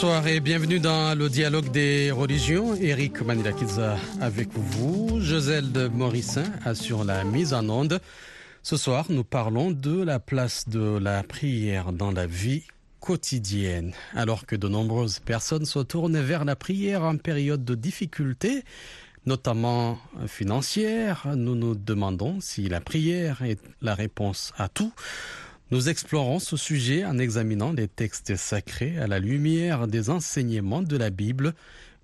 Bonsoir 0.00 0.28
et 0.28 0.38
bienvenue 0.38 0.78
dans 0.78 1.18
le 1.18 1.28
dialogue 1.28 1.72
des 1.72 2.12
religions. 2.12 2.76
Eric 2.76 3.20
Manilakiza 3.20 3.96
avec 4.20 4.48
vous. 4.54 5.18
Joselle 5.20 5.90
Morissin 5.92 6.44
assure 6.64 7.02
la 7.02 7.24
mise 7.24 7.52
en 7.52 7.68
onde. 7.68 8.00
Ce 8.62 8.76
soir, 8.76 9.06
nous 9.08 9.24
parlons 9.24 9.72
de 9.72 10.00
la 10.00 10.20
place 10.20 10.68
de 10.68 10.98
la 10.98 11.24
prière 11.24 11.90
dans 11.92 12.12
la 12.12 12.28
vie 12.28 12.62
quotidienne. 13.00 13.92
Alors 14.14 14.46
que 14.46 14.54
de 14.54 14.68
nombreuses 14.68 15.18
personnes 15.18 15.66
se 15.66 15.80
tournent 15.80 16.20
vers 16.20 16.44
la 16.44 16.54
prière 16.54 17.02
en 17.02 17.16
période 17.16 17.64
de 17.64 17.74
difficulté, 17.74 18.62
notamment 19.26 19.98
financière, 20.28 21.26
nous 21.34 21.56
nous 21.56 21.74
demandons 21.74 22.38
si 22.40 22.68
la 22.68 22.80
prière 22.80 23.42
est 23.42 23.58
la 23.82 23.96
réponse 23.96 24.52
à 24.58 24.68
tout. 24.68 24.92
Nous 25.70 25.90
explorons 25.90 26.38
ce 26.38 26.56
sujet 26.56 27.04
en 27.04 27.18
examinant 27.18 27.72
les 27.72 27.88
textes 27.88 28.36
sacrés 28.36 28.96
à 28.96 29.06
la 29.06 29.18
lumière 29.18 29.86
des 29.86 30.08
enseignements 30.08 30.80
de 30.80 30.96
la 30.96 31.10
Bible, 31.10 31.52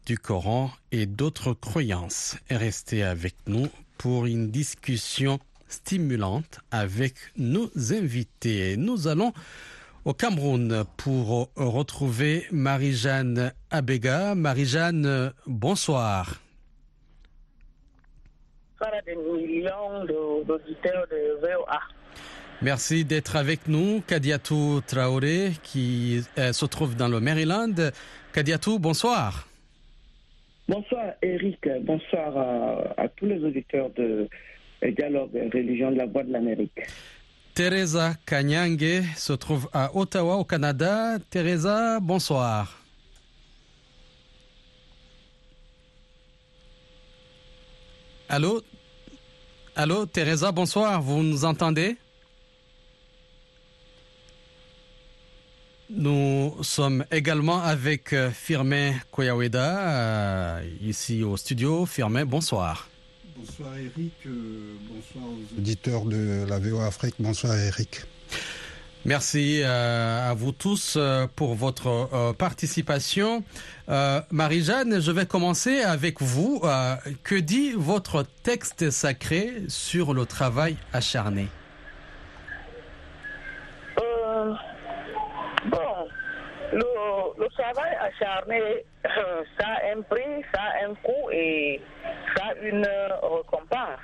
du 0.05 0.19
Coran 0.19 0.71
et 0.93 1.07
d'autres 1.07 1.55
croyances. 1.55 2.37
Restez 2.51 3.03
avec 3.03 3.35
nous 3.47 3.69
pour 3.97 4.27
une 4.27 4.51
discussion 4.51 5.39
stimulante 5.67 6.61
avec 6.71 7.15
nos 7.39 7.71
invités. 7.91 8.77
Nous 8.77 9.09
allons 9.09 9.33
au 10.05 10.13
Cameroun 10.13 10.85
pour 10.99 11.49
retrouver 11.57 12.45
Marie-Jeanne 12.53 13.55
Abega. 13.71 14.35
Marie-Jeanne, 14.35 15.33
bonsoir. 15.47 16.39
Merci 22.65 23.05
d'être 23.05 23.37
avec 23.37 23.69
nous. 23.69 24.01
Kadiatou 24.07 24.81
Traoré, 24.87 25.53
qui 25.63 26.23
euh, 26.39 26.51
se 26.55 26.65
trouve 26.65 26.97
dans 26.97 27.09
le 27.09 27.21
Maryland. 27.21 27.75
Kadiatou, 28.33 28.79
bonsoir. 28.79 29.47
Bonsoir 30.67 31.13
Eric, 31.21 31.61
bonsoir 31.83 32.35
à, 32.39 33.03
à 33.03 33.09
tous 33.09 33.27
les 33.27 33.45
auditeurs 33.45 33.91
de 33.91 34.31
Dialogue 34.83 35.33
Religion 35.53 35.91
de 35.91 35.97
la 35.97 36.07
Voix 36.07 36.23
de 36.23 36.33
l'Amérique. 36.33 36.81
Teresa 37.53 38.15
Kanyange 38.25 39.03
se 39.15 39.35
trouve 39.35 39.69
à 39.75 39.95
Ottawa, 39.95 40.37
au 40.37 40.45
Canada. 40.45 41.19
Teresa, 41.29 42.01
bonsoir. 42.01 42.83
Allô? 48.31 48.63
Allô, 49.77 50.07
Teresa, 50.07 50.51
bonsoir. 50.51 51.03
Vous 51.03 51.23
nous 51.23 51.45
entendez? 51.45 51.99
Nous 55.91 56.57
sommes 56.63 57.05
également 57.11 57.63
avec 57.63 58.15
euh, 58.15 58.31
Firmin 58.31 58.93
Koyaweda, 59.11 59.81
euh, 59.81 60.63
ici 60.81 61.23
au 61.23 61.37
studio. 61.37 61.85
Firmin, 61.85 62.25
bonsoir. 62.25 62.89
Bonsoir 63.37 63.77
Eric, 63.77 64.15
euh, 64.27 64.77
bonsoir 64.89 65.25
aux 65.31 65.59
auditeurs 65.59 66.07
de 66.07 66.47
la 66.49 66.59
VO 66.59 66.81
Afrique, 66.81 67.17
bonsoir 67.19 67.55
Eric. 67.55 68.03
Merci 69.05 69.63
à 69.63 70.33
vous 70.33 70.53
tous 70.53 70.97
pour 71.37 71.55
votre 71.55 72.33
participation. 72.39 73.45
Marie-Jeanne, 73.87 74.99
je 74.99 75.11
vais 75.13 75.27
commencer 75.27 75.83
avec 75.83 76.23
vous. 76.23 76.63
que 77.23 77.35
dit 77.35 77.73
votre 77.77 78.25
texte 78.43 78.91
sacré 78.91 79.65
sur 79.69 80.15
le 80.15 80.25
travail 80.25 80.79
acharné? 80.95 81.49
Le, 87.39 87.49
travail 87.49 87.97
acharné, 88.01 88.85
ça 89.59 89.67
a 89.67 89.97
un 89.97 90.03
prix, 90.03 90.45
ça 90.55 90.63
a 90.63 90.87
un 90.87 90.95
coût 90.95 91.31
et 91.33 91.81
ça 92.37 92.47
a 92.47 92.55
une 92.63 92.87
récompense. 93.23 94.01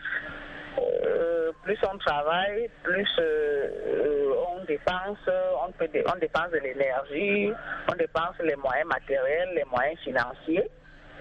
Euh, 0.79 1.53
plus 1.65 1.79
on 1.93 1.99
travaille, 1.99 2.71
plus 2.83 3.09
euh, 3.19 4.33
on 4.57 4.65
dépense, 4.65 5.19
on, 5.67 5.73
peut, 5.73 5.89
on 6.07 6.19
dépense 6.19 6.51
de 6.53 6.59
l'énergie, 6.59 7.53
on 7.91 7.97
dépense 7.97 8.39
les 8.41 8.57
moyens 8.57 8.89
matériels, 8.89 9.51
les 9.55 9.65
moyens 9.65 9.99
financiers. 10.01 10.71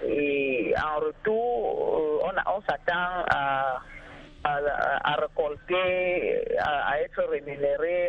Et 0.06 0.72
en 0.78 1.00
retour, 1.00 2.22
on, 2.24 2.30
on 2.30 2.60
s'attend 2.62 3.24
à, 3.34 3.80
à, 4.44 4.58
à, 5.04 5.14
récolter, 5.16 6.56
à, 6.58 7.00
être 7.00 7.22
rémunéré, 7.28 8.08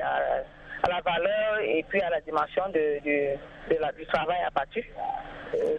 la 0.89 1.01
valeur 1.01 1.59
et 1.63 1.83
puis 1.87 2.01
à 2.01 2.09
la 2.09 2.21
dimension 2.21 2.63
de, 2.69 2.99
de, 3.05 3.73
de 3.73 3.79
la, 3.79 3.91
du 3.91 4.05
travail 4.07 4.37
abattu. 4.47 4.83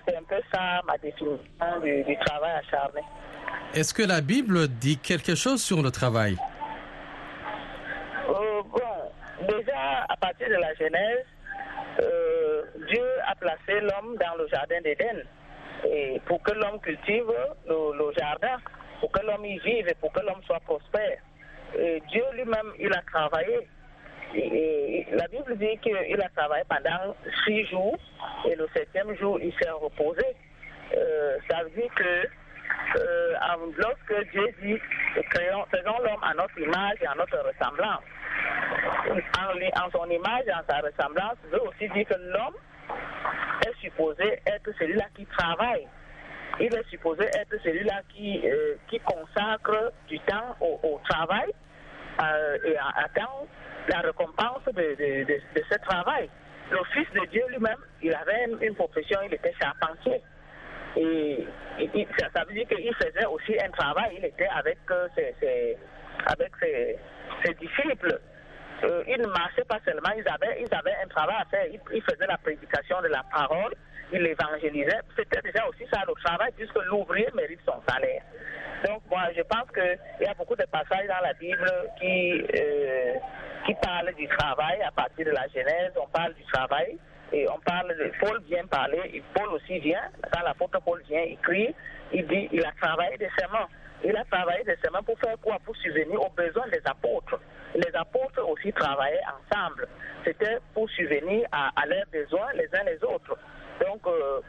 C'est 0.07 0.17
un 0.17 0.23
peu 0.29 0.41
ça 0.53 0.81
ma 0.87 0.99
définition 0.99 1.39
du, 1.83 2.03
du 2.05 2.17
travail 2.19 2.53
acharné. 2.53 3.01
Est-ce 3.75 3.95
que 3.95 4.03
la 4.03 4.21
Bible 4.21 4.69
dit 4.69 4.99
quelque 4.99 5.35
chose 5.35 5.62
sur 5.62 5.83
le 5.83 5.91
travail? 5.91 6.37
Euh, 8.29 8.62
Bon, 8.71 9.47
déjà 9.49 10.05
à 10.09 10.17
partir 10.17 10.49
de 10.49 10.55
la 10.55 10.73
Genèse, 10.75 11.27
euh, 12.01 12.62
Dieu 12.89 13.05
a 13.27 13.35
placé 13.35 13.81
l'homme 13.81 14.17
dans 14.17 14.37
le 14.39 14.47
jardin 14.49 14.81
d'Éden 14.83 15.23
et 15.85 16.21
pour 16.27 16.43
que 16.43 16.53
l'homme 16.53 16.81
cultive 16.81 17.25
le, 17.67 17.97
le, 17.99 18.12
jardin, 18.17 18.57
pour 19.01 19.11
que 19.11 19.21
l'homme 19.27 19.45
y 19.45 19.59
vive 19.59 19.89
et 19.89 19.95
pour 19.95 20.12
que 20.12 20.21
l'homme 20.21 20.43
soit 20.47 20.61
prospère. 20.61 21.19
Et 21.79 22.03
Dieu 22.11 22.23
lui-même, 22.35 22.73
il 22.79 22.93
a 22.93 23.03
travaillé. 23.11 23.69
La 24.34 25.28
Bible 25.28 25.59
dit 25.59 25.78
qu'il 25.78 26.20
a 26.22 26.28
travaillé 26.31 26.65
pendant 26.69 27.15
six 27.44 27.66
jours 27.66 27.98
et 28.48 28.54
le 28.54 28.66
septième 28.75 29.15
jour, 29.16 29.38
il 29.41 29.53
s'est 29.60 29.70
reposé. 29.70 30.25
Euh, 30.97 31.38
ça 31.50 31.62
veut 31.65 31.70
dire 31.70 31.93
que 31.94 32.26
euh, 32.98 33.34
lorsque 33.76 34.31
Dieu 34.31 34.47
dit 34.62 34.78
faisons 35.70 35.98
l'homme 36.03 36.22
à 36.22 36.34
notre 36.34 36.59
image 36.59 36.97
et 37.00 37.06
à 37.06 37.15
notre 37.15 37.38
ressemblance. 37.38 38.03
En, 39.10 39.91
son 39.91 40.09
image 40.10 40.44
et 40.47 40.53
en 40.53 40.62
sa 40.69 40.81
ressemblance, 40.81 41.37
veut 41.50 41.62
aussi 41.62 41.88
dire 41.91 42.06
que 42.06 42.14
l'homme 42.14 42.56
est 43.66 43.81
supposé 43.81 44.41
être 44.47 44.70
celui-là 44.78 45.04
qui 45.14 45.26
travaille. 45.26 45.87
Il 46.60 46.75
est 46.75 46.88
supposé 46.91 47.25
être 47.25 47.56
celui-là 47.62 48.03
qui, 48.14 48.41
euh, 48.44 48.75
qui 48.88 48.99
consacre 49.00 49.93
du 50.09 50.19
temps 50.20 50.56
au, 50.60 51.00
travail 51.09 51.50
euh, 52.22 52.59
et 52.64 52.76
attend 52.97 53.47
la 53.88 54.00
récompense 54.00 54.65
de, 54.66 54.72
de, 54.72 55.25
de, 55.25 55.62
ce 55.70 55.78
travail. 55.78 56.28
Le 56.70 56.78
Fils 56.93 57.06
de 57.12 57.26
Dieu 57.31 57.43
lui-même, 57.48 57.78
il 58.03 58.15
avait 58.15 58.47
une, 58.60 58.75
profession, 58.75 59.19
il 59.26 59.34
était 59.34 59.53
charpentier. 59.60 60.20
Et, 60.97 61.47
ça, 62.19 62.28
ça, 62.34 62.44
veut 62.44 62.54
dire 62.54 62.69
qu'il 62.69 62.94
faisait 62.94 63.26
aussi 63.26 63.56
un 63.62 63.70
travail, 63.70 64.16
il 64.19 64.25
était 64.25 64.48
avec 64.54 64.78
euh, 64.91 65.09
ses, 65.16 65.76
avec 66.26 66.53
ses 66.62 67.54
disciples. 67.54 68.20
Euh, 68.84 69.04
ils 69.06 69.20
ne 69.20 69.26
marchaient 69.28 69.65
pas 69.65 69.78
seulement, 69.84 70.10
ils 70.16 70.28
avaient, 70.28 70.60
ils 70.60 70.75
avaient 70.75 70.97
un 71.04 71.09
travail 71.09 71.37
à 71.41 71.44
faire, 71.47 71.66
ils, 71.66 71.81
ils 71.94 72.03
faisaient 72.03 72.26
la 72.26 72.38
prédication 72.38 73.00
de 73.00 73.09
la 73.09 73.22
parole, 73.32 73.72
ils 74.12 74.23
l'évangélisaient. 74.23 75.00
C'était 75.17 75.41
déjà 75.43 75.67
aussi 75.67 75.84
ça 75.93 76.00
le 76.06 76.15
travail, 76.23 76.53
puisque 76.56 76.77
l'ouvrier 76.87 77.28
mérite 77.34 77.61
son 77.67 77.81
salaire. 77.89 78.23
Donc 78.87 79.03
moi, 79.11 79.23
je 79.37 79.43
pense 79.43 79.71
qu'il 79.73 80.27
y 80.27 80.27
a 80.27 80.34
beaucoup 80.34 80.56
de 80.56 80.65
passages 80.65 81.06
dans 81.06 81.23
la 81.23 81.33
Bible 81.34 81.71
qui, 82.00 82.43
euh, 82.43 83.15
qui 83.65 83.75
parlent 83.75 84.12
du 84.15 84.27
travail 84.28 84.83
à 84.83 84.91
partir 84.91 85.25
de 85.27 85.31
la 85.31 85.47
Genèse, 85.49 85.93
on 85.97 86.09
parle 86.09 86.34
du 86.34 86.45
travail. 86.45 86.99
Et 87.32 87.47
on 87.49 87.59
parle 87.61 87.88
de 87.97 88.12
Paul 88.20 88.43
vient 88.43 88.67
parler, 88.67 89.23
Paul 89.32 89.49
aussi 89.55 89.79
vient, 89.79 90.11
quand 90.31 90.43
l'apôtre 90.43 90.79
Paul 90.85 91.00
vient 91.09 91.23
écrire, 91.23 91.73
il 92.12 92.26
dit 92.26 92.49
il 92.53 92.64
a 92.64 92.73
travaillé 92.81 93.17
décemment. 93.17 93.67
Il 94.05 94.14
a 94.17 94.25
travaillé 94.25 94.64
décemment 94.64 95.03
pour 95.03 95.19
faire 95.19 95.37
quoi? 95.41 95.59
Pour 95.64 95.76
subvenir 95.76 96.20
aux 96.20 96.31
besoins 96.31 96.67
des 96.69 96.82
apôtres. 96.85 97.41
Les 97.75 97.94
apôtres 97.94 98.47
aussi 98.47 98.73
travaillaient 98.73 99.20
ensemble. 99.29 99.88
C'était 100.25 100.59
pour 100.75 100.91
subvenir 100.91 101.47
à, 101.53 101.70
à, 101.81 101.87
leurs 101.87 102.06
besoins 102.12 102.53
les 102.55 102.69
uns 102.75 102.85
les 102.85 103.03
autres. 103.05 103.38
Donc, 103.82 104.00
euh, 104.06 104.40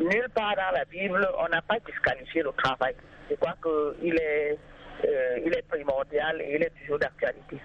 nulle 0.00 0.28
part 0.34 0.54
dans 0.56 0.76
la 0.76 0.84
Bible, 0.84 1.26
on 1.38 1.48
n'a 1.48 1.62
pas 1.62 1.76
disqualifié 1.86 2.42
le 2.42 2.50
travail. 2.62 2.94
Je 3.30 3.36
crois 3.36 3.54
qu'il 3.62 4.14
est, 4.14 4.58
euh, 5.04 5.38
il 5.44 5.52
est 5.52 5.64
primordial 5.68 6.40
et 6.42 6.56
il 6.56 6.62
est 6.62 6.72
toujours 6.80 6.98
d'actualité. 6.98 7.56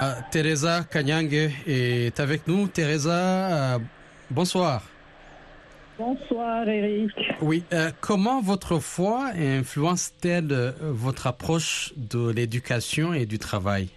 Uh, 0.00 0.22
Teresa 0.30 0.84
Kanyange 0.90 1.50
est 1.66 2.18
avec 2.18 2.46
nous. 2.46 2.66
Teresa, 2.68 3.76
uh, 3.76 3.82
bonsoir. 4.30 4.82
Bonsoir 5.96 6.68
Eric. 6.68 7.12
Oui, 7.40 7.62
comment 8.00 8.40
votre 8.42 8.80
foi 8.80 9.30
influence-t-elle 9.36 10.74
votre 10.80 11.28
approche 11.28 11.92
de 11.96 12.32
l'éducation 12.32 13.14
et 13.14 13.26
du 13.26 13.38
travail? 13.38 13.90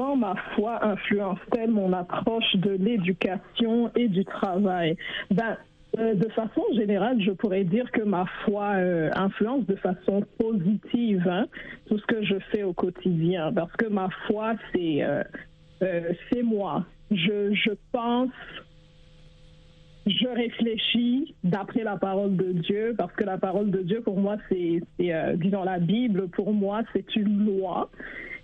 Comment 0.00 0.16
ma 0.16 0.34
foi 0.54 0.82
influence-t-elle 0.82 1.72
mon 1.72 1.92
approche 1.92 2.56
de 2.56 2.70
l'éducation 2.70 3.90
et 3.94 4.08
du 4.08 4.24
travail? 4.24 4.96
Ben, 5.30 5.58
euh, 5.98 6.14
de 6.14 6.26
façon 6.30 6.62
générale, 6.74 7.20
je 7.20 7.32
pourrais 7.32 7.64
dire 7.64 7.90
que 7.92 8.00
ma 8.00 8.24
foi 8.46 8.76
euh, 8.76 9.10
influence 9.14 9.66
de 9.66 9.74
façon 9.74 10.24
positive 10.38 11.28
hein, 11.28 11.44
tout 11.86 11.98
ce 11.98 12.06
que 12.06 12.24
je 12.24 12.36
fais 12.50 12.62
au 12.62 12.72
quotidien, 12.72 13.52
parce 13.52 13.72
que 13.72 13.88
ma 13.88 14.08
foi, 14.26 14.54
c'est 14.72 15.02
euh, 15.02 15.22
c'est 16.32 16.42
moi. 16.42 16.86
Je, 17.10 17.52
je 17.52 17.72
pense 17.92 18.30
je 20.06 20.28
réfléchis 20.28 21.34
d'après 21.44 21.84
la 21.84 21.98
parole 21.98 22.36
de 22.36 22.52
Dieu, 22.52 22.94
parce 22.96 23.12
que 23.12 23.24
la 23.24 23.36
parole 23.36 23.70
de 23.70 23.82
Dieu, 23.82 24.00
pour 24.00 24.18
moi, 24.18 24.38
c'est, 24.48 24.80
disons, 25.36 25.62
la 25.62 25.78
Bible, 25.78 26.28
pour 26.28 26.54
moi, 26.54 26.80
c'est 26.94 27.16
une 27.16 27.44
loi. 27.44 27.90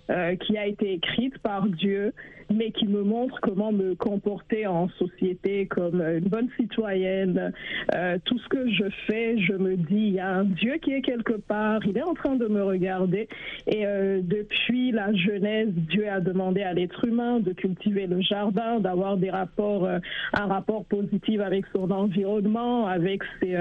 Euh, 0.09 0.37
qui 0.37 0.57
a 0.57 0.65
été 0.65 0.93
écrite 0.93 1.37
par 1.39 1.67
Dieu, 1.67 2.13
mais 2.49 2.71
qui 2.71 2.87
me 2.87 3.03
montre 3.03 3.41
comment 3.41 3.73
me 3.73 3.93
comporter 3.93 4.65
en 4.65 4.87
société 4.87 5.65
comme 5.65 6.01
une 6.01 6.29
bonne 6.29 6.47
citoyenne. 6.57 7.51
Euh, 7.93 8.17
tout 8.23 8.39
ce 8.39 8.47
que 8.47 8.71
je 8.71 8.85
fais, 9.05 9.37
je 9.37 9.51
me 9.51 9.75
dis, 9.75 10.07
il 10.07 10.13
y 10.13 10.19
a 10.21 10.29
un 10.29 10.45
Dieu 10.45 10.75
qui 10.81 10.93
est 10.93 11.01
quelque 11.01 11.33
part, 11.33 11.85
il 11.85 11.97
est 11.97 12.03
en 12.03 12.13
train 12.13 12.37
de 12.37 12.47
me 12.47 12.63
regarder. 12.63 13.27
Et 13.67 13.85
euh, 13.85 14.21
depuis 14.23 14.93
la 14.93 15.13
Genèse, 15.13 15.73
Dieu 15.73 16.07
a 16.07 16.21
demandé 16.21 16.63
à 16.63 16.71
l'être 16.71 17.03
humain 17.03 17.41
de 17.41 17.51
cultiver 17.51 18.07
le 18.07 18.21
jardin, 18.21 18.79
d'avoir 18.79 19.17
des 19.17 19.29
rapports, 19.29 19.89
un 19.89 20.45
rapport 20.45 20.85
positif 20.85 21.41
avec 21.41 21.65
son 21.75 21.91
environnement, 21.91 22.87
avec 22.87 23.23
ses, 23.41 23.57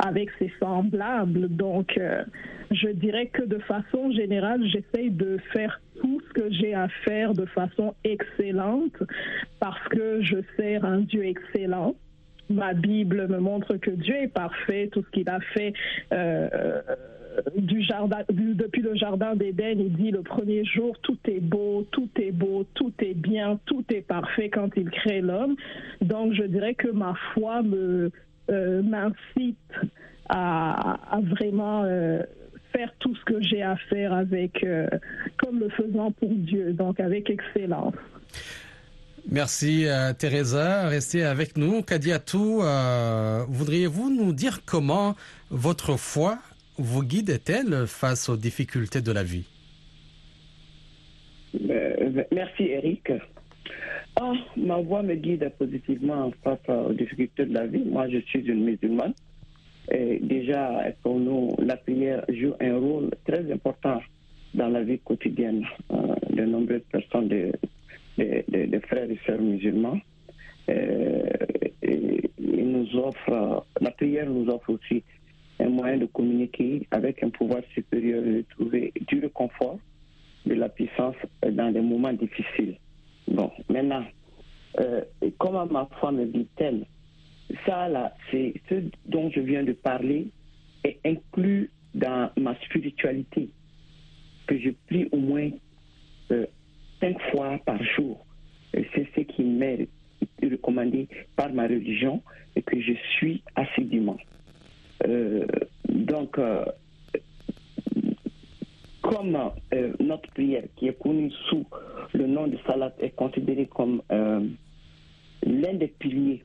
avec 0.00 0.30
ses 0.40 0.52
semblables. 0.58 1.46
Donc, 1.48 1.96
je 2.70 2.88
dirais 2.88 3.26
que 3.26 3.42
de 3.42 3.58
façon 3.58 4.10
générale, 4.12 4.62
j'essaye 4.66 5.10
de 5.10 5.38
faire 5.52 5.80
tout 6.00 6.20
ce 6.28 6.32
que 6.32 6.50
j'ai 6.52 6.74
à 6.74 6.88
faire 7.04 7.34
de 7.34 7.46
façon 7.46 7.94
excellente 8.04 9.02
parce 9.60 9.86
que 9.88 10.22
je 10.22 10.36
sers 10.56 10.84
un 10.84 11.00
Dieu 11.00 11.24
excellent. 11.24 11.94
Ma 12.50 12.72
Bible 12.72 13.28
me 13.28 13.38
montre 13.38 13.76
que 13.76 13.90
Dieu 13.90 14.14
est 14.14 14.32
parfait, 14.32 14.88
tout 14.90 15.02
ce 15.02 15.10
qu'il 15.10 15.28
a 15.28 15.40
fait. 15.54 15.72
Euh, 16.12 16.80
du 17.56 17.82
jardin, 17.82 18.18
depuis 18.30 18.82
le 18.82 18.94
jardin 18.94 19.36
d'Éden, 19.36 19.78
il 19.78 19.92
dit 19.92 20.10
le 20.10 20.22
premier 20.22 20.64
jour, 20.64 20.98
tout 21.02 21.18
est 21.26 21.40
beau, 21.40 21.86
tout 21.90 22.08
est 22.20 22.32
beau, 22.32 22.64
tout 22.74 22.92
est 23.00 23.14
bien, 23.14 23.60
tout 23.66 23.84
est 23.92 24.00
parfait 24.00 24.48
quand 24.48 24.70
il 24.76 24.90
crée 24.90 25.20
l'homme. 25.20 25.56
Donc, 26.00 26.32
je 26.32 26.42
dirais 26.44 26.74
que 26.74 26.88
ma 26.88 27.14
foi 27.34 27.62
me 27.62 28.10
euh, 28.50 28.82
m'incite 28.82 29.56
à, 30.28 31.20
vraiment 31.22 31.84
euh, 31.84 32.22
faire 32.78 32.94
tout 33.00 33.14
ce 33.16 33.24
que 33.24 33.42
j'ai 33.42 33.62
à 33.62 33.76
faire 33.90 34.12
avec, 34.12 34.62
euh, 34.62 34.86
comme 35.38 35.58
le 35.58 35.68
faisant 35.70 36.12
pour 36.12 36.30
Dieu, 36.30 36.72
donc 36.72 37.00
avec 37.00 37.28
excellence. 37.28 37.94
Merci 39.28 39.86
euh, 39.86 40.12
Teresa, 40.12 40.88
restez 40.88 41.24
avec 41.24 41.56
nous. 41.56 41.82
Kadiatou, 41.82 42.62
euh, 42.62 43.44
voudriez-vous 43.48 44.10
nous 44.10 44.32
dire 44.32 44.60
comment 44.64 45.16
votre 45.50 45.96
foi 45.98 46.38
vous 46.78 47.02
guide-t-elle 47.02 47.88
face 47.88 48.28
aux 48.28 48.36
difficultés 48.36 49.00
de 49.00 49.10
la 49.10 49.24
vie? 49.24 49.48
Merci 52.32 52.62
Eric. 52.62 53.10
Oh, 54.20 54.34
ma 54.56 54.76
voix 54.76 55.02
me 55.02 55.16
guide 55.16 55.50
positivement 55.58 56.30
face 56.44 56.68
aux 56.68 56.92
difficultés 56.92 57.44
de 57.44 57.54
la 57.54 57.66
vie. 57.66 57.84
Moi, 57.84 58.08
je 58.08 58.18
suis 58.18 58.40
une 58.40 58.64
musulmane. 58.64 59.14
Déjà, 59.90 60.84
pour 61.02 61.18
nous, 61.18 61.54
la 61.58 61.76
prière 61.76 62.24
joue 62.28 62.54
un 62.60 62.76
rôle 62.78 63.10
très 63.24 63.50
important 63.50 64.00
dans 64.54 64.68
la 64.68 64.82
vie 64.82 64.98
quotidienne 64.98 65.64
euh, 65.92 66.14
de 66.30 66.44
nombreuses 66.44 66.82
personnes, 66.90 67.28
de, 67.28 67.52
de, 68.18 68.78
frères 68.80 69.10
et 69.10 69.18
sœurs 69.26 69.40
musulmans. 69.40 69.98
Euh, 70.68 71.22
et, 71.82 72.30
nous 72.38 72.96
offre, 72.96 73.64
la 73.80 73.90
prière 73.92 74.28
nous 74.28 74.48
offre 74.48 74.70
aussi 74.70 75.02
un 75.58 75.68
moyen 75.68 75.96
de 75.96 76.06
communiquer 76.06 76.86
avec 76.90 77.22
un 77.22 77.30
pouvoir 77.30 77.62
supérieur 77.74 78.22
et 78.24 78.32
de 78.32 78.44
trouver 78.50 78.92
du 79.08 79.20
réconfort, 79.20 79.78
de 80.46 80.54
la 80.54 80.68
puissance 80.68 81.16
dans 81.50 81.72
des 81.72 81.80
moments 81.80 82.12
difficiles. 82.12 82.76
Bon, 83.26 83.50
maintenant, 83.68 84.04
euh, 84.80 85.02
comment 85.38 85.66
ma 85.66 85.88
foi 85.98 86.12
me 86.12 86.26
dit-elle 86.26 86.84
ça, 87.64 87.88
là, 87.88 88.14
c'est 88.30 88.54
ce 88.68 88.74
dont 89.06 89.30
je 89.30 89.40
viens 89.40 89.62
de 89.62 89.72
parler 89.72 90.28
est 90.84 90.98
inclus 91.04 91.70
dans 91.94 92.30
ma 92.36 92.54
spiritualité, 92.62 93.48
que 94.46 94.58
je 94.58 94.70
prie 94.86 95.08
au 95.12 95.16
moins 95.18 95.50
euh, 96.30 96.46
cinq 97.00 97.20
fois 97.30 97.58
par 97.64 97.82
jour. 97.82 98.24
C'est 98.72 99.08
ce 99.16 99.20
qui 99.22 99.42
m'est 99.42 99.88
recommandé 100.42 101.08
par 101.36 101.52
ma 101.52 101.64
religion 101.64 102.22
et 102.54 102.62
que 102.62 102.78
je 102.80 102.92
suis 103.16 103.42
assidûment. 103.56 104.18
Euh, 105.06 105.46
donc, 105.88 106.38
euh, 106.38 106.64
comme 109.00 109.38
notre 110.00 110.30
prière, 110.32 110.64
qui 110.76 110.88
est 110.88 110.98
connue 110.98 111.30
sous 111.48 111.64
le 112.12 112.26
nom 112.26 112.46
de 112.46 112.58
Salat, 112.66 112.92
est 113.00 113.16
considérée 113.16 113.66
comme 113.66 114.02
l'un 114.10 115.74
des 115.74 115.88
piliers 115.88 116.42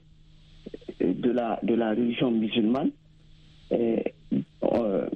de 0.99 1.31
la, 1.31 1.59
de 1.63 1.73
la 1.73 1.91
religion 1.91 2.31
musulmane. 2.31 2.91
Et, 3.71 4.13
euh, 4.63 5.09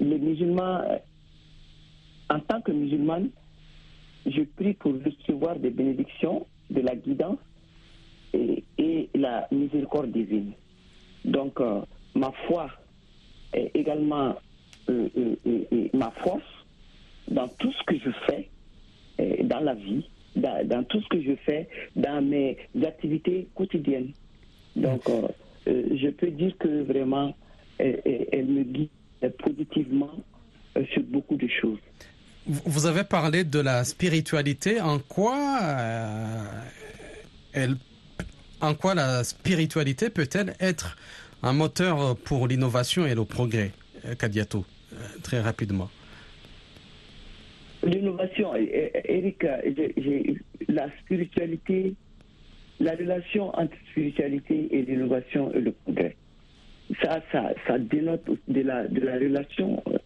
les 0.00 0.18
musulmans, 0.18 0.80
en 2.30 2.40
tant 2.40 2.60
que 2.60 2.72
musulman, 2.72 3.24
je 4.26 4.42
prie 4.42 4.74
pour 4.74 4.94
recevoir 4.94 5.56
des 5.58 5.70
bénédictions, 5.70 6.46
de 6.70 6.80
la 6.80 6.94
guidance 6.94 7.38
et, 8.32 8.64
la 9.14 9.46
miséricorde 9.50 10.12
divine. 10.12 10.52
Donc, 11.24 11.60
euh, 11.60 11.82
ma 12.14 12.32
foi 12.46 12.70
est 13.52 13.70
également 13.74 14.34
euh, 14.88 15.08
ma 15.92 16.10
force 16.22 16.42
dans 17.28 17.48
tout 17.48 17.72
ce 17.72 17.82
que 17.84 17.98
je 17.98 18.10
fais 18.26 18.48
dans 19.44 19.60
la 19.60 19.74
vie, 19.74 20.08
dans, 20.36 20.84
tout 20.84 21.00
ce 21.02 21.08
que 21.08 21.20
je 21.22 21.34
fais 21.44 21.68
dans 21.96 22.24
mes 22.24 22.56
activités 22.82 23.48
quotidiennes. 23.54 24.12
Donc, 24.76 25.08
euh, 25.08 25.28
euh, 25.68 25.96
je 25.96 26.08
peux 26.08 26.30
dire 26.30 26.56
que 26.58 26.82
vraiment, 26.82 27.34
elle, 27.78 28.46
me 28.46 28.62
guide 28.62 28.88
positivement 29.38 30.12
euh, 30.76 30.84
sur 30.92 31.02
beaucoup 31.02 31.36
de 31.36 31.48
choses. 31.48 31.78
Vous 32.46 32.86
avez 32.86 33.04
parlé 33.04 33.44
de 33.44 33.60
la 33.60 33.84
spiritualité. 33.84 34.80
En 34.80 34.98
quoi, 34.98 35.58
elle, 37.52 37.76
en 38.60 38.74
quoi 38.74 38.94
la 38.94 39.24
spiritualité 39.24 40.10
peut-elle 40.10 40.54
être 40.58 40.96
un 41.42 41.52
moteur 41.52 42.16
pour 42.16 42.48
l'innovation 42.48 43.06
et 43.06 43.14
le 43.14 43.24
progrès, 43.24 43.72
Kadiato, 44.18 44.64
très 45.22 45.40
rapidement? 45.40 45.90
L'innovation, 47.82 48.54
Eric, 48.54 49.44
la 50.68 50.88
spiritualité 51.02 51.94
la 52.80 52.92
relation 52.96 53.54
entre 53.56 53.76
spiritualité 53.90 54.68
et 54.74 54.82
l'innovation 54.82 55.52
et 55.52 55.60
le 55.60 55.72
progrès. 55.72 56.16
Ça, 57.02 57.22
ça, 57.30 57.52
ça 57.66 57.78
dénote 57.78 58.28
de 58.48 58.62
la, 58.62 58.88
de 58.88 59.00
la 59.00 59.14
relation 59.14 59.82
euh, 59.86 59.98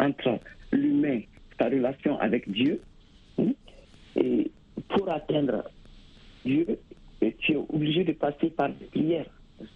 entre 0.00 0.40
l'humain, 0.72 1.20
sa 1.58 1.66
relation 1.66 2.18
avec 2.18 2.50
Dieu. 2.50 2.80
Hein, 3.38 3.52
et 4.16 4.50
pour 4.88 5.08
atteindre 5.08 5.64
Dieu, 6.44 6.66
tu 7.38 7.52
es 7.52 7.56
obligé 7.56 8.04
de 8.04 8.12
passer 8.12 8.50
par 8.50 8.70
des 8.70 8.86
prières, 8.86 9.26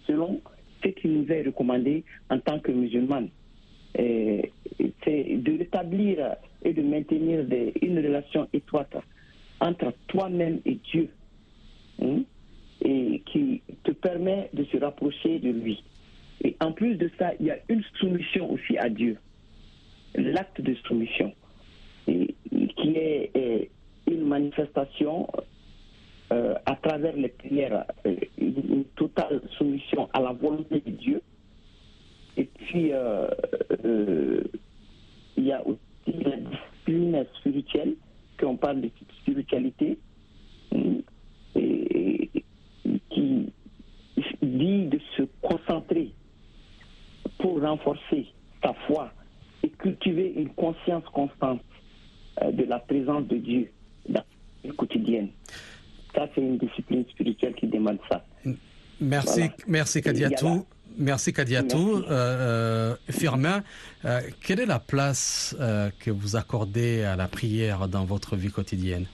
selon 0.05 0.41
ce 0.83 0.89
qui 0.89 1.07
nous 1.07 1.27
est 1.31 1.43
recommandé 1.43 2.03
en 2.29 2.39
tant 2.39 2.59
que 2.59 2.71
musulmans. 2.71 3.27
C'est 3.95 5.25
de 5.35 5.57
rétablir 5.57 6.35
et 6.63 6.73
de 6.73 6.81
maintenir 6.81 7.45
une 7.81 7.97
relation 7.97 8.47
étroite 8.53 8.95
entre 9.59 9.93
toi-même 10.07 10.59
et 10.65 10.75
Dieu. 10.91 11.09
Hein 12.01 12.23
et 12.81 13.21
qui 13.25 13.61
te 13.83 13.91
permet 13.91 14.49
de 14.53 14.63
se 14.65 14.77
rapprocher 14.77 15.39
de 15.39 15.49
lui. 15.49 15.83
Et 16.43 16.55
en 16.59 16.71
plus 16.71 16.95
de 16.95 17.09
ça, 17.19 17.31
il 17.39 17.47
y 17.47 17.51
a 17.51 17.57
une 17.69 17.83
soumission 17.99 18.51
aussi 18.51 18.77
à 18.77 18.89
Dieu, 18.89 19.17
l'acte 20.15 20.59
de 20.61 20.73
soumission, 20.87 21.33
qui 22.05 22.95
est, 22.95 23.69
une 24.07 24.25
manifestation 24.27 25.27
euh, 26.33 26.55
à 26.65 26.75
travers 26.75 27.15
les 27.15 27.29
prières, 27.29 27.85
euh, 28.05 28.15
une 28.37 28.83
totale 28.95 29.41
soumission 29.57 30.09
à 30.13 30.19
la 30.19 30.33
volonté 30.33 30.81
de 30.85 30.91
Dieu. 30.91 31.21
Et 32.35 32.45
puis, 32.45 32.89
euh, 32.91 33.27
il 35.37 35.45
y 35.45 35.51
a 35.51 35.65
aussi 35.65 35.79
la 36.07 36.37
discipline 36.37 37.25
spirituelle, 37.39 37.95
qu'on 38.39 38.57
parle 38.57 38.81
de 38.81 38.89
spiritualité. 39.21 39.97
Et, 40.73 41.03
qui 43.21 43.53
dit 44.41 44.85
de 44.85 44.99
se 45.17 45.23
concentrer 45.41 46.11
pour 47.39 47.61
renforcer 47.61 48.27
sa 48.63 48.73
foi 48.87 49.11
et 49.63 49.69
cultiver 49.69 50.33
une 50.35 50.49
conscience 50.49 51.03
constante 51.13 51.61
euh, 52.41 52.51
de 52.51 52.63
la 52.63 52.79
présence 52.79 53.27
de 53.27 53.37
Dieu 53.37 53.71
dans 54.07 54.23
la 54.63 54.69
vie 54.69 54.75
quotidienne. 54.75 55.29
Ça, 56.15 56.27
c'est 56.33 56.41
une 56.41 56.57
discipline 56.57 57.05
spirituelle 57.09 57.53
qui 57.55 57.67
demande 57.67 57.99
ça. 58.09 58.25
Merci, 58.99 59.49
merci 59.67 60.01
Kadiatou. 60.01 60.65
Merci 60.97 61.31
Kadiatou. 61.31 61.97
Euh, 61.97 62.05
euh, 62.09 62.95
Firmin, 63.09 63.63
quelle 64.41 64.59
est 64.59 64.65
la 64.65 64.79
place 64.79 65.55
que 65.99 66.11
vous 66.11 66.35
accordez 66.35 67.03
à 67.03 67.15
la 67.15 67.27
prière 67.27 67.87
dans 67.87 68.03
votre 68.03 68.35
vie 68.35 68.51
quotidienne? 68.51 69.05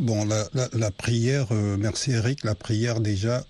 Bon, 0.00 0.24
la, 0.24 0.90
prière, 0.90 1.52
merci 1.52 2.12
Eric, 2.12 2.42
la 2.44 2.54
prière 2.54 3.00
déjà 3.00 3.44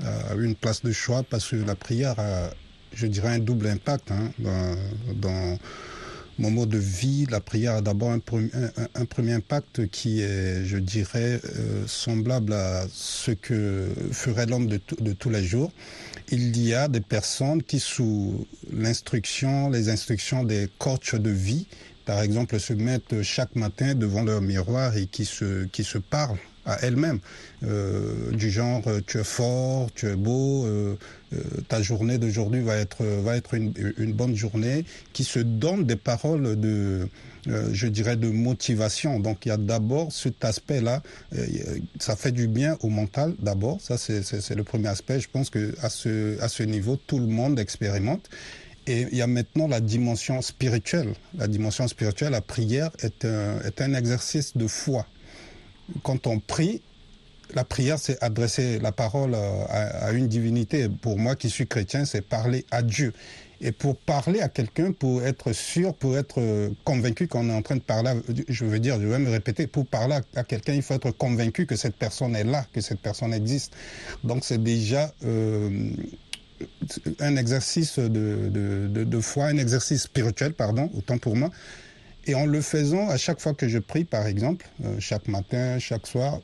a 0.00 0.34
une 0.34 0.54
place 0.54 0.82
de 0.82 0.92
choix 0.92 1.24
parce 1.24 1.48
que 1.48 1.56
la 1.56 1.74
prière 1.74 2.18
a, 2.18 2.50
je 2.94 3.06
dirais, 3.08 3.34
un 3.34 3.38
double 3.38 3.66
impact 3.66 4.12
hein, 4.12 4.30
dans 5.16 5.58
mon 6.38 6.50
mode 6.50 6.70
de 6.70 6.78
vie, 6.78 7.26
la 7.30 7.40
prière 7.40 7.74
a 7.74 7.80
d'abord 7.82 8.10
un, 8.10 8.20
un, 8.94 9.04
premier 9.04 9.34
impact 9.34 9.88
qui 9.88 10.22
est, 10.22 10.64
je 10.64 10.78
dirais, 10.78 11.40
euh, 11.44 11.86
semblable 11.86 12.52
à 12.52 12.86
ce 12.90 13.32
que 13.32 13.88
ferait 14.12 14.46
l'homme 14.46 14.66
de, 14.66 14.80
de, 15.00 15.12
tous 15.12 15.30
les 15.30 15.44
jours. 15.44 15.70
Il 16.30 16.58
y 16.58 16.72
a 16.72 16.88
des 16.88 17.00
personnes 17.00 17.62
qui, 17.62 17.80
sous 17.80 18.46
l'instruction, 18.72 19.68
les 19.68 19.88
instructions 19.88 20.42
des 20.42 20.68
coachs 20.78 21.14
de 21.14 21.30
vie, 21.30 21.66
par 22.12 22.20
exemple, 22.20 22.60
se 22.60 22.74
mettent 22.74 23.22
chaque 23.22 23.56
matin 23.56 23.94
devant 23.94 24.22
leur 24.22 24.42
miroir 24.42 24.94
et 24.98 25.06
qui 25.06 25.24
se, 25.24 25.64
qui 25.64 25.82
se 25.82 25.96
parlent 25.96 26.36
à 26.66 26.76
elles-mêmes, 26.82 27.20
euh, 27.64 28.30
du 28.32 28.50
genre 28.50 28.82
tu 29.06 29.16
es 29.16 29.24
fort, 29.24 29.90
tu 29.94 30.06
es 30.08 30.14
beau, 30.14 30.66
euh, 30.66 30.94
euh, 31.32 31.38
ta 31.68 31.80
journée 31.80 32.18
d'aujourd'hui 32.18 32.60
va 32.60 32.76
être 32.76 33.02
va 33.02 33.34
être 33.38 33.54
une, 33.54 34.12
bonne 34.12 34.36
journée, 34.36 34.84
qui 35.14 35.24
se 35.24 35.38
donne 35.38 35.86
des 35.86 35.96
paroles 35.96 36.60
de 36.60 37.08
je 37.46 37.86
dirais 37.88 38.16
de 38.16 38.28
motivation. 38.28 39.18
Donc 39.18 39.46
il 39.46 39.48
y 39.48 39.52
a 39.52 39.56
d'abord 39.56 40.12
cet 40.12 40.44
aspect-là, 40.44 41.02
ça 41.98 42.14
fait 42.14 42.30
du 42.30 42.46
bien 42.46 42.76
au 42.82 42.90
mental 42.90 43.34
d'abord, 43.38 43.80
ça 43.80 43.96
c'est 43.96 44.54
le 44.54 44.64
premier 44.64 44.88
aspect. 44.88 45.18
Je 45.18 45.30
pense 45.30 45.48
que 45.48 45.74
à 45.80 45.88
ce 45.88 46.62
niveau 46.62 46.96
tout 46.96 47.18
le 47.18 47.26
monde 47.26 47.58
expérimente. 47.58 48.28
Et 48.86 49.06
il 49.12 49.16
y 49.16 49.22
a 49.22 49.26
maintenant 49.26 49.68
la 49.68 49.80
dimension 49.80 50.42
spirituelle. 50.42 51.14
La 51.36 51.46
dimension 51.46 51.86
spirituelle, 51.86 52.32
la 52.32 52.40
prière 52.40 52.90
est 53.00 53.24
un, 53.24 53.94
exercice 53.94 54.56
de 54.56 54.66
foi 54.66 55.06
quand 56.02 56.26
on 56.26 56.38
prie, 56.38 56.82
la 57.54 57.64
prière, 57.64 57.98
c'est 57.98 58.22
adresser 58.22 58.78
la 58.78 58.92
parole 58.92 59.34
euh, 59.34 59.64
à, 59.68 60.12
une 60.12 60.26
divinité. 60.26 60.88
Pour 60.88 61.18
moi 61.18 61.36
qui 61.36 61.50
suis 61.50 61.66
chrétien, 61.66 62.04
c'est 62.04 62.22
parler 62.22 62.64
à 62.70 62.82
Dieu. 62.82 63.12
Et 63.60 63.72
pour 63.72 63.96
parler 63.96 64.40
à 64.40 64.48
quelqu'un, 64.48 64.92
pour 64.92 65.22
être 65.22 65.52
sûr, 65.52 65.94
pour 65.94 66.16
être 66.16 66.40
euh, 66.40 66.70
convaincu 66.82 67.28
qu'on 67.28 67.48
est 67.48 67.52
en 67.52 67.62
train 67.62 67.76
de 67.76 67.82
parler, 67.82 68.12
je 68.48 68.64
veux 68.64 68.80
dire, 68.80 69.00
je 69.00 69.06
vais 69.06 69.18
me 69.18 69.30
répéter, 69.30 69.66
pour 69.66 69.86
parler 69.86 70.16
à 70.34 70.44
quelqu'un, 70.44 70.72
il 70.72 70.82
faut 70.82 70.94
être 70.94 71.10
convaincu 71.10 71.66
que 71.66 71.76
cette 71.76 71.94
personne 71.94 72.34
est 72.34 72.44
là, 72.44 72.66
que 72.72 72.80
cette 72.80 73.00
personne 73.00 73.34
existe. 73.34 73.74
Donc 74.24 74.44
c'est 74.44 74.62
déjà 74.62 75.12
euh, 75.24 75.90
un 77.20 77.36
exercice 77.36 77.98
de, 77.98 78.48
de, 78.88 79.20
foi, 79.20 79.46
un 79.46 79.58
exercice 79.58 80.02
spirituel, 80.02 80.52
pardon, 80.54 80.90
autant 80.96 81.18
pour 81.18 81.36
moi. 81.36 81.50
Et 82.26 82.34
en 82.34 82.46
le 82.46 82.60
faisant, 82.60 83.08
à 83.08 83.16
chaque 83.16 83.40
fois 83.40 83.54
que 83.54 83.68
je 83.68 83.78
prie, 83.78 84.04
par 84.04 84.26
exemple, 84.26 84.68
euh, 84.84 84.96
chaque 85.00 85.26
matin, 85.26 85.78
chaque 85.78 86.06
soir, 86.06 86.40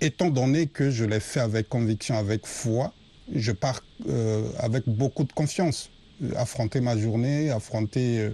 étant 0.00 0.30
donné 0.30 0.66
que 0.66 0.90
je 0.90 1.04
l'ai 1.04 1.20
fait 1.20 1.40
avec 1.40 1.68
conviction, 1.68 2.16
avec 2.18 2.46
foi, 2.46 2.92
je 3.32 3.52
pars 3.52 3.82
euh, 4.08 4.48
avec 4.58 4.88
beaucoup 4.88 5.24
de 5.24 5.32
confiance. 5.32 5.90
Affronter 6.36 6.80
ma 6.80 6.96
journée, 6.96 7.50
affronter 7.50 8.18
euh, 8.18 8.30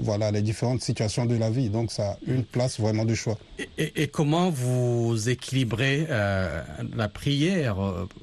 voilà, 0.00 0.30
les 0.30 0.42
différentes 0.42 0.82
situations 0.82 1.26
de 1.26 1.36
la 1.36 1.50
vie. 1.50 1.70
Donc 1.70 1.92
ça 1.92 2.12
a 2.12 2.16
une 2.26 2.44
place 2.44 2.80
vraiment 2.80 3.04
de 3.04 3.14
choix. 3.14 3.38
Et, 3.78 4.02
et 4.02 4.08
comment 4.08 4.50
vous 4.50 5.28
équilibrez 5.28 6.06
la 6.08 7.08
prière 7.12 7.76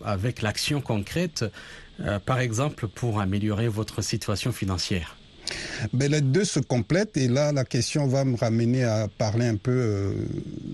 avec 0.03 0.41
l'action 0.41 0.81
concrète, 0.81 1.45
par 2.25 2.39
exemple, 2.39 2.87
pour 2.87 3.19
améliorer 3.19 3.67
votre 3.67 4.01
situation 4.01 4.51
financière? 4.51 5.15
Mais 5.93 6.07
les 6.07 6.21
deux 6.21 6.45
se 6.45 6.59
complètent 6.59 7.17
et 7.17 7.27
là, 7.27 7.51
la 7.51 7.65
question 7.65 8.07
va 8.07 8.23
me 8.25 8.37
ramener 8.37 8.83
à 8.83 9.07
parler 9.17 9.45
un 9.45 9.55
peu 9.55 9.71
euh, 9.71 10.13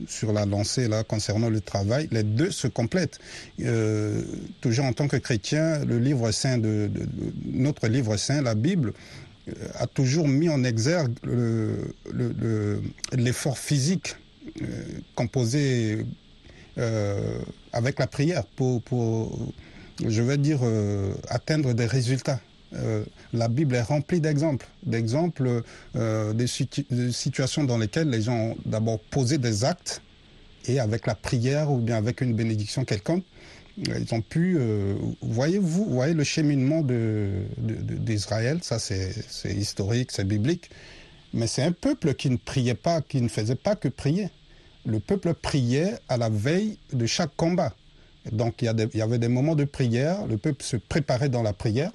sur 0.07 0.33
la 0.33 0.45
lancée 0.45 0.87
là 0.87 1.03
concernant 1.03 1.49
le 1.49 1.61
travail. 1.61 2.07
Les 2.11 2.23
deux 2.23 2.51
se 2.51 2.67
complètent. 2.67 3.19
Euh, 3.61 4.21
toujours 4.61 4.85
en 4.85 4.93
tant 4.93 5.07
que 5.07 5.17
chrétien, 5.17 5.83
le 5.85 5.97
livre 5.99 6.31
saint 6.31 6.57
de, 6.57 6.89
notre 7.45 7.87
livre 7.87 8.17
saint, 8.17 8.41
la 8.41 8.55
Bible, 8.55 8.89
euh, 8.89 9.26
a 9.75 9.87
toujours 9.87 10.27
mis 10.27 10.49
en 10.49 10.63
exergue 10.63 11.15
l'effort 13.13 13.53
le, 13.53 13.57
physique 13.57 14.15
composé 15.15 16.05
avec 17.73 17.99
la 17.99 18.07
prière 18.07 18.45
pour, 18.55 18.81
pour 18.81 19.53
je 20.05 20.21
vais 20.21 20.37
dire, 20.37 20.59
atteindre 21.29 21.73
des 21.73 21.85
résultats. 21.85 22.39
Euh, 22.73 23.03
la 23.33 23.47
Bible 23.47 23.75
est 23.75 23.81
remplie 23.81 24.19
d'exemples, 24.19 24.67
d'exemples 24.83 25.63
euh, 25.95 26.47
situations 27.11 27.63
dans 27.63 27.77
lesquelles 27.77 28.09
les 28.09 28.21
gens 28.21 28.37
ont 28.37 28.57
d'abord 28.65 28.99
posé 28.99 29.37
des 29.37 29.63
actes 29.63 30.01
et 30.65 30.79
avec 30.79 31.07
la 31.07 31.15
prière 31.15 31.71
ou 31.71 31.77
bien 31.77 31.95
avec 31.95 32.19
une 32.19 32.33
bénédiction 32.33 32.83
quelconque, 32.83 33.23
ils 33.77 34.13
ont 34.13 34.22
pu, 34.22 34.57
euh, 34.57 34.96
voyez-vous, 35.22 35.86
voyez 35.86 36.13
le 36.13 36.24
cheminement 36.24 36.81
d'Israël, 36.81 38.60
ça 38.63 38.79
c'est 38.79 39.13
historique, 39.46 40.12
c'est 40.12 40.27
biblique, 40.27 40.69
mais 41.34 41.48
c'est 41.48 41.62
un 41.62 41.72
peuple 41.72 42.15
qui 42.15 42.29
ne 42.29 42.38
priait 42.38 42.74
pas, 42.74 43.01
qui 43.01 43.22
ne 43.22 43.27
faisait 43.27 43.55
pas 43.55 43.75
que 43.75 43.88
prier. 43.88 44.29
Le 44.86 45.00
peuple 45.00 45.34
priait 45.34 45.96
à 46.10 46.17
la 46.17 46.29
veille 46.29 46.79
de 46.93 47.05
chaque 47.05 47.36
combat. 47.36 47.74
Donc 48.31 48.62
il 48.62 48.65
y, 48.65 49.01
avait 49.01 49.19
des 49.19 49.27
moments 49.27 49.55
de 49.55 49.63
prière, 49.63 50.25
le 50.25 50.38
peuple 50.38 50.63
se 50.63 50.77
préparait 50.77 51.29
dans 51.29 51.43
la 51.43 51.53
prière, 51.53 51.91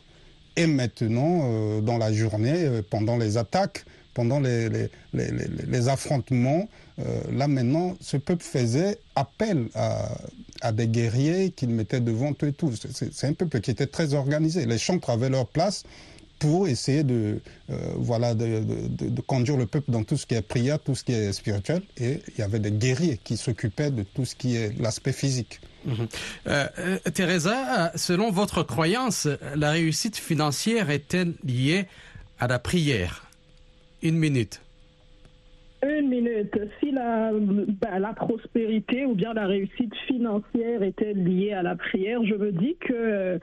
et 0.57 0.67
maintenant, 0.67 1.41
euh, 1.45 1.81
dans 1.81 1.99
la 1.99 2.12
journée, 2.12 2.65
euh, 2.65 2.83
pendant 2.89 3.17
les 3.17 3.37
attaques, 3.39 3.85
pendant 4.15 4.41
les, 4.41 4.91
affrontements, 5.89 6.69
là 7.33 7.49
maintenant, 7.49 7.97
ce 8.03 8.19
peuple 8.19 8.45
faisait 8.45 8.99
appel 9.17 9.69
à, 9.75 10.11
à 10.62 10.73
des 10.73 10.88
guerriers 10.88 11.50
qu'il 11.50 11.69
mettait 11.71 12.00
devant 12.00 12.33
eux 12.42 12.49
et 12.49 12.52
tout. 12.52 12.73
C'est 12.92 13.26
un 13.26 13.35
peuple 13.35 13.61
qui 13.61 13.71
était 13.71 13.87
très 13.87 14.14
organisé. 14.14 14.64
Les 14.64 14.78
chantres 14.78 15.11
avaient 15.11 15.28
leur 15.28 15.47
place 15.47 15.85
pour 16.38 16.66
essayer 16.66 17.04
de, 17.04 17.40
voilà, 17.97 18.35
de, 18.35 19.21
conduire 19.26 19.57
le 19.57 19.66
peuple 19.66 19.92
dans 19.92 20.02
tout 20.02 20.16
ce 20.16 20.26
qui 20.26 20.35
est 20.35 20.42
prière, 20.42 20.81
tout 20.81 20.97
ce 20.97 21.04
qui 21.04 21.12
est 21.12 21.33
spirituel. 21.33 21.83
Et 21.99 22.21
il 22.28 22.40
y 22.40 22.42
avait 22.42 22.59
des 22.59 22.73
guerriers 22.73 23.21
qui 23.23 23.37
s'occupaient 23.37 23.92
de 23.92 24.02
tout 24.02 24.25
ce 24.25 24.35
qui 24.35 24.57
est 24.57 24.76
l'aspect 24.81 25.12
physique. 25.12 25.61
Mhm. 25.85 26.09
Euh, 26.47 26.69
euh, 26.78 26.99
Teresa, 27.14 27.92
selon 27.97 28.31
votre 28.31 28.62
croyance, 28.62 29.28
la 29.54 29.71
réussite 29.71 30.16
financière 30.16 30.90
est-elle 30.90 31.35
liée 31.45 31.87
à 32.38 32.47
la 32.47 32.59
prière? 32.59 33.31
Une 34.02 34.19
minute. 34.19 34.61
Une 35.85 36.09
minute. 36.09 36.59
Si 36.79 36.93
la, 36.93 37.33
ben, 37.33 37.99
la 37.99 38.12
prospérité 38.12 39.05
ou 39.05 39.15
bien 39.15 39.35
la 39.35 39.47
réussite 39.47 39.95
financière 40.07 40.83
était 40.83 41.12
liée 41.12 41.53
à 41.53 41.62
la 41.62 41.75
prière, 41.75 42.25
je 42.25 42.35
me 42.35 42.53
dis 42.53 42.77
que 42.81 42.93
euh, 42.95 43.39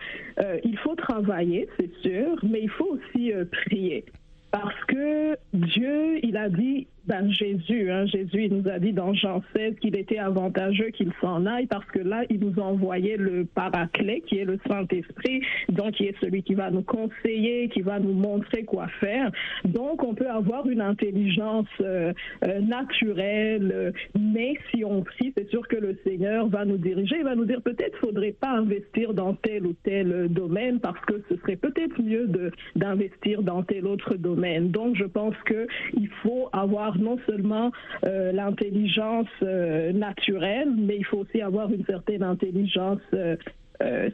il 0.64 0.78
faut 0.78 0.96
travailler, 0.96 1.68
c'est 1.78 1.94
sûr, 2.02 2.38
mais 2.44 2.62
il 2.62 2.70
faut 2.70 2.98
aussi 2.98 3.34
prier. 3.52 4.06
Parce 4.52 4.86
que 4.88 5.38
Dieu, 5.54 6.26
il 6.26 6.38
a 6.38 6.50
dit, 6.50 6.88
ben, 7.10 7.32
Jésus. 7.32 7.90
Hein. 7.90 8.06
Jésus, 8.06 8.46
il 8.46 8.54
nous 8.54 8.70
a 8.70 8.78
dit 8.78 8.94
dans 8.94 9.16
Jean 9.16 9.42
16 9.56 9.80
qu'il 9.82 9.96
était 9.96 10.20
avantageux 10.20 10.92
qu'il 10.92 11.12
s'en 11.20 11.48
aille 11.48 11.66
parce 11.66 11.86
que 11.88 11.98
là, 11.98 12.24
il 12.30 12.40
nous 12.40 12.62
a 12.62 12.64
envoyé 12.64 13.18
le 13.18 13.46
paraclet 13.46 14.22
qui 14.28 14.38
est 14.38 14.46
le 14.46 14.60
Saint-Esprit, 14.68 15.42
donc 15.70 15.94
qui 15.94 16.06
est 16.06 16.16
celui 16.22 16.44
qui 16.44 16.54
va 16.54 16.70
nous 16.70 16.84
conseiller, 16.84 17.68
qui 17.70 17.82
va 17.82 18.00
nous 18.00 18.14
montrer 18.14 18.64
quoi 18.64 18.88
faire. 19.00 19.32
Donc, 19.66 20.04
on 20.04 20.14
peut 20.14 20.30
avoir 20.30 20.70
une 20.70 20.82
intelligence 20.82 21.66
euh, 21.82 22.14
euh, 22.46 22.60
naturelle, 22.60 23.92
mais 24.16 24.54
si 24.70 24.86
on 24.86 25.02
prie, 25.02 25.34
c'est 25.36 25.50
sûr 25.50 25.68
que 25.68 25.78
le 25.78 25.98
Seigneur 26.04 26.48
va 26.48 26.64
nous 26.64 26.78
diriger, 26.78 27.16
il 27.18 27.24
va 27.24 27.34
nous 27.34 27.46
dire 27.46 27.64
peut-être 27.64 27.98
faudrait 27.98 28.36
pas 28.40 28.52
investir 28.52 29.16
dans 29.16 29.34
tel 29.34 29.66
ou 29.66 29.74
tel 29.84 30.28
domaine 30.30 30.80
parce 30.80 31.04
que 31.06 31.24
ce 31.28 31.38
serait 31.38 31.56
peut-être 31.56 32.00
mieux 32.04 32.30
d'investir 32.76 33.42
dans 33.42 33.64
tel 33.64 33.88
autre 33.88 34.14
domaine. 34.14 34.70
Donc, 34.70 34.96
je 34.96 35.06
pense 35.06 35.36
que 35.46 35.66
il 35.98 36.08
faut 36.22 36.50
avoir 36.54 36.99
non 37.00 37.18
seulement 37.26 37.72
euh, 38.06 38.32
l'intelligence 38.32 39.28
euh, 39.42 39.92
naturelle, 39.92 40.70
mais 40.78 40.98
il 40.98 41.06
faut 41.06 41.18
aussi 41.18 41.42
avoir 41.42 41.72
une 41.72 41.86
certaine 41.86 42.24
intelligence 42.24 43.02
euh, 43.14 43.36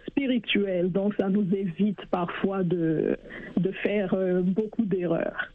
spirituelle. 0.08 0.92
Donc 0.92 1.14
ça 1.18 1.30
nous 1.30 1.48
évite 1.54 2.00
parfois 2.12 2.64
de, 2.64 3.18
de 3.58 3.72
faire 3.72 4.16
beaucoup 4.44 4.86
d'erreurs. 4.86 5.50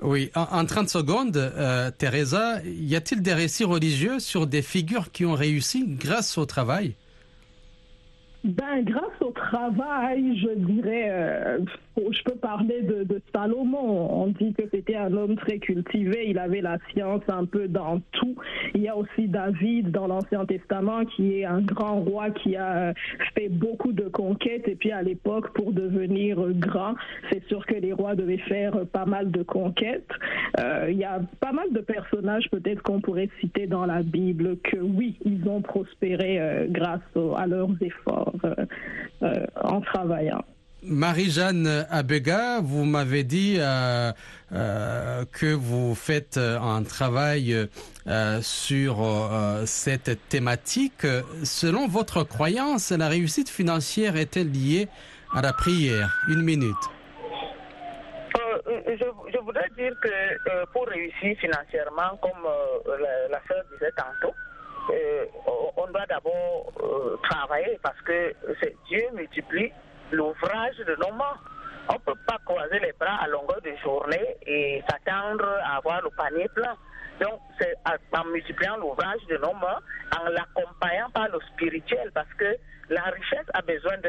Oui, 0.00 0.30
en, 0.34 0.42
en, 0.42 0.64
30 0.64 0.88
secondes, 0.88 1.52
Teresa, 1.98 2.60
y 2.64 2.94
a-t-il 2.94 3.20
des 3.20 3.34
récits 3.34 3.64
religieux 3.64 4.20
sur 4.20 4.46
des 4.46 4.62
figures 4.62 5.10
qui 5.10 5.26
ont 5.26 5.34
réussi 5.34 5.84
grâce 5.86 6.38
au 6.38 6.46
travail? 6.46 6.94
Ben, 8.44 8.82
grâce 8.84 9.20
au 9.20 9.32
travail, 9.32 10.38
je 10.38 10.50
dirais, 10.50 11.08
euh, 11.10 11.58
je 11.96 12.22
peux 12.22 12.36
parler 12.36 12.82
de, 12.82 13.20
Salomon. 13.34 14.22
On 14.22 14.28
dit 14.28 14.54
que 14.54 14.62
c'était 14.72 14.94
un 14.94 15.12
homme 15.12 15.34
très 15.36 15.58
cultivé, 15.58 16.26
il 16.28 16.38
avait 16.38 16.60
la 16.60 16.78
science 16.92 17.22
un 17.28 17.44
peu 17.44 17.66
dans 17.66 18.00
tout. 18.12 18.36
Il 18.74 18.82
y 18.82 18.88
a 18.88 18.96
aussi 18.96 19.26
David 19.26 19.90
dans 19.90 20.06
l'Ancien 20.06 20.46
Testament 20.46 21.04
qui 21.04 21.40
est 21.40 21.44
un 21.44 21.60
grand 21.60 21.96
roi 22.00 22.30
qui 22.30 22.56
a 22.56 22.94
fait 23.34 23.48
beaucoup 23.48 23.92
de 23.92 24.04
conquêtes. 24.08 24.68
Et 24.68 24.76
puis 24.76 24.92
à 24.92 25.02
l'époque, 25.02 25.52
pour 25.54 25.72
devenir 25.72 26.38
grand, 26.52 26.94
c'est 27.30 27.44
sûr 27.48 27.66
que 27.66 27.74
les 27.74 27.92
rois 27.92 28.14
devaient 28.14 28.38
faire 28.38 28.86
pas 28.92 29.04
mal 29.04 29.32
de 29.32 29.42
conquêtes. 29.42 30.10
Euh, 30.60 30.86
il 30.90 30.96
y 30.96 31.04
a 31.04 31.20
pas 31.40 31.52
mal 31.52 31.72
de 31.72 31.80
personnages 31.80 32.48
peut-être 32.50 32.82
qu'on 32.82 33.00
pourrait 33.00 33.30
citer 33.40 33.66
dans 33.66 33.84
la 33.84 34.02
Bible 34.02 34.58
que 34.58 34.76
oui, 34.76 35.18
ils 35.24 35.48
ont 35.48 35.60
prospéré 35.60 36.66
grâce 36.70 37.00
à 37.36 37.46
leurs 37.46 37.70
efforts 37.82 38.27
en 39.62 39.80
travaillant. 39.80 40.44
Marie-Jeanne 40.82 41.86
Abega, 41.90 42.60
vous 42.62 42.84
m'avez 42.84 43.24
dit 43.24 43.56
euh, 43.58 44.12
euh, 44.52 45.24
que 45.32 45.52
vous 45.52 45.94
faites 45.96 46.36
euh, 46.36 46.58
un 46.60 46.82
travail 46.84 47.68
sur 48.40 49.06
cette 49.66 50.28
thématique. 50.30 51.06
Selon 51.44 51.86
votre 51.88 52.22
croyance, 52.24 52.90
la 52.90 53.08
réussite 53.08 53.50
financière 53.50 54.16
est-elle 54.16 54.50
liée 54.50 54.88
à 55.34 55.42
la 55.42 55.52
prière? 55.52 56.18
Une 56.28 56.42
minute. 56.42 56.74
Je, 58.66 59.38
voudrais 59.44 59.68
dire 59.76 59.92
que 60.02 60.64
pour 60.72 60.86
réussir 60.86 61.36
financièrement, 61.38 62.16
comme 62.22 62.48
la, 62.86 63.28
la 63.28 63.40
sœur 63.46 63.62
disait 63.72 63.92
tantôt, 63.94 64.34
on 65.76 65.86
doit 65.88 66.06
d'abord 66.06 66.72
travailler 67.22 67.78
parce 67.82 68.00
que 68.02 68.34
Dieu 68.88 69.02
multiplie 69.14 69.72
l'ouvrage 70.12 70.76
de 70.78 70.96
nos 70.96 71.12
mains. 71.12 71.38
On 71.90 71.94
ne 71.94 71.98
peut 72.00 72.20
pas 72.26 72.38
croiser 72.44 72.78
les 72.80 72.92
bras 72.92 73.16
à 73.22 73.28
longueur 73.28 73.60
de 73.62 73.74
journée 73.82 74.36
et 74.46 74.82
s'attendre 74.88 75.48
à 75.64 75.76
avoir 75.76 76.02
le 76.02 76.10
panier 76.10 76.46
plein. 76.54 76.76
Donc, 77.20 77.40
c'est 77.58 77.74
en 77.86 78.24
multipliant 78.26 78.76
l'ouvrage 78.76 79.20
de 79.28 79.38
nos 79.38 79.54
mains, 79.54 79.80
en 80.18 80.28
l'accompagnant 80.28 81.10
par 81.10 81.28
le 81.28 81.40
spirituel, 81.52 82.10
parce 82.14 82.32
que 82.34 82.56
la 82.90 83.02
richesse 83.04 83.46
a 83.54 83.62
besoin 83.62 83.96
de, 83.98 84.08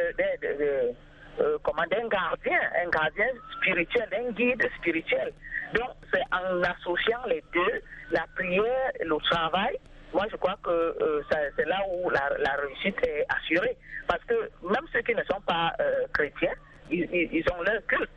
euh, 0.59 0.91
d'un 1.39 2.07
gardien, 2.07 2.59
un 2.85 2.89
gardien 2.89 3.27
spirituel, 3.57 4.07
un 4.13 4.31
guide 4.31 4.69
spirituel. 4.77 5.33
Donc, 5.73 5.89
c'est 6.13 6.23
en 6.31 6.61
associant 6.63 7.25
les 7.27 7.43
deux, 7.53 7.81
la 8.11 8.25
prière 8.35 8.91
le 8.99 9.17
travail, 9.29 9.77
moi 10.13 10.25
je 10.31 10.35
crois 10.37 10.57
que 10.63 10.69
euh, 10.69 11.21
c'est 11.55 11.65
là 11.65 11.81
où 11.91 12.09
la, 12.09 12.55
réussite 12.61 12.97
est 13.05 13.25
assurée. 13.29 13.77
Parce 14.07 14.23
que 14.25 14.49
même 14.63 14.85
ceux 14.91 15.01
qui 15.01 15.13
ne 15.13 15.23
sont 15.23 15.41
pas 15.41 15.73
euh, 15.79 16.05
chrétiens, 16.13 16.53
ils, 16.89 17.43
ont 17.53 17.61
leur 17.61 17.85
culte. 17.85 18.09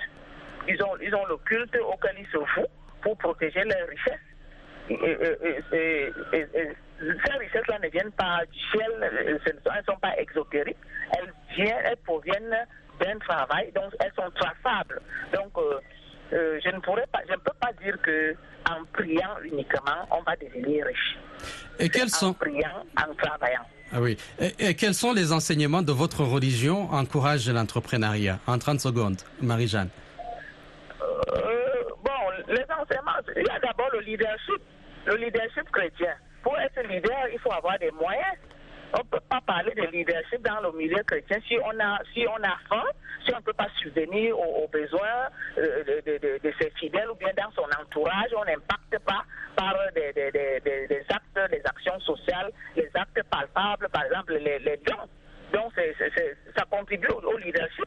Ils 0.66 0.82
ont, 0.82 0.96
ils 1.02 1.14
ont 1.14 1.26
le 1.26 1.36
culte 1.38 1.76
auquel 1.76 2.16
ils 2.18 2.26
se 2.26 2.38
font 2.54 2.66
pour 3.02 3.16
protéger 3.18 3.62
leurs 3.64 3.88
richesses. 3.88 4.20
Et, 4.88 6.12
ces 7.00 7.32
richesses-là 7.32 7.78
ne 7.80 7.88
viennent 7.88 8.12
pas 8.12 8.40
du 8.50 8.58
ciel, 8.70 9.12
elles 9.26 9.34
ne 9.34 9.82
sont 9.84 9.98
pas 10.00 10.16
exotériques, 10.18 10.76
elles, 11.18 11.32
viennent, 11.54 11.82
elles 11.84 11.96
proviennent 11.98 12.56
d'un 13.00 13.18
travail, 13.18 13.72
donc 13.72 13.92
elles 14.00 14.12
sont 14.14 14.30
traçables. 14.30 15.00
Donc, 15.34 15.50
euh, 15.58 16.60
je 16.64 16.70
ne 16.74 16.80
pourrais 16.80 17.06
pas, 17.12 17.20
je 17.28 17.32
ne 17.32 17.38
peux 17.38 17.52
pas 17.60 17.72
dire 17.82 18.00
que 18.02 18.34
en 18.70 18.84
priant 18.92 19.36
uniquement, 19.42 20.06
on 20.10 20.22
va 20.22 20.36
devenir 20.36 20.86
riche. 20.86 21.18
Et 21.78 21.88
quels 21.88 22.10
sont 22.10 22.28
en 22.28 22.32
priant, 22.34 22.84
en 22.96 23.14
travaillant. 23.14 23.66
Ah 23.92 24.00
oui. 24.00 24.16
Et, 24.58 24.74
quels 24.74 24.94
sont 24.94 25.12
les 25.12 25.32
enseignements 25.32 25.82
de 25.82 25.92
votre 25.92 26.22
religion 26.24 26.90
encourage 26.92 27.48
l'entrepreneuriat? 27.48 28.38
En 28.46 28.58
30 28.58 28.80
secondes, 28.80 29.20
Marie-Jeanne. 29.40 29.90
Euh, 31.02 31.44
bon, 32.02 32.10
les 32.48 32.64
enseignements, 32.80 33.12
il 33.36 33.42
y 33.42 33.50
a 33.50 33.58
d'abord 33.60 33.90
le 33.92 34.00
leadership, 34.00 34.62
le 35.06 35.16
leadership 35.16 35.70
chrétien. 35.70 36.14
Pour 36.42 36.58
être 36.58 36.80
leader, 36.88 37.28
il 37.32 37.38
faut 37.38 37.52
avoir 37.52 37.78
des 37.78 37.90
moyens 37.90 38.36
on 38.94 38.98
ne 38.98 39.04
peut 39.04 39.24
pas 39.28 39.40
parler 39.40 39.72
de 39.74 39.82
leadership 39.90 40.42
dans 40.42 40.60
le 40.60 40.72
milieu 40.76 41.02
chrétien 41.04 41.38
si 41.48 41.56
on 41.64 41.80
a, 41.80 41.98
si 42.12 42.26
on 42.28 42.42
a 42.44 42.56
faim, 42.68 42.84
si 43.24 43.32
on 43.34 43.38
ne 43.38 43.42
peut 43.42 43.52
pas 43.54 43.68
subvenir 43.80 44.38
aux, 44.38 44.68
besoins 44.68 45.28
euh, 45.58 45.82
de, 46.04 46.52
ses 46.60 46.70
fidèles 46.78 47.10
ou 47.10 47.14
bien 47.14 47.32
dans 47.36 47.50
son 47.52 47.68
entourage, 47.80 48.30
on 48.36 48.44
n'impacte 48.44 48.98
pas 49.04 49.24
par 49.56 49.74
des, 49.94 50.81
sociales, 52.16 52.50
les 52.76 52.88
actes 52.94 53.20
palpables, 53.30 53.88
par 53.92 54.04
exemple 54.04 54.34
les, 54.34 54.80
dons. 54.86 55.08
Donc 55.52 55.72
ça 56.56 56.64
contribue 56.70 57.08
au, 57.08 57.36
leadership. 57.38 57.86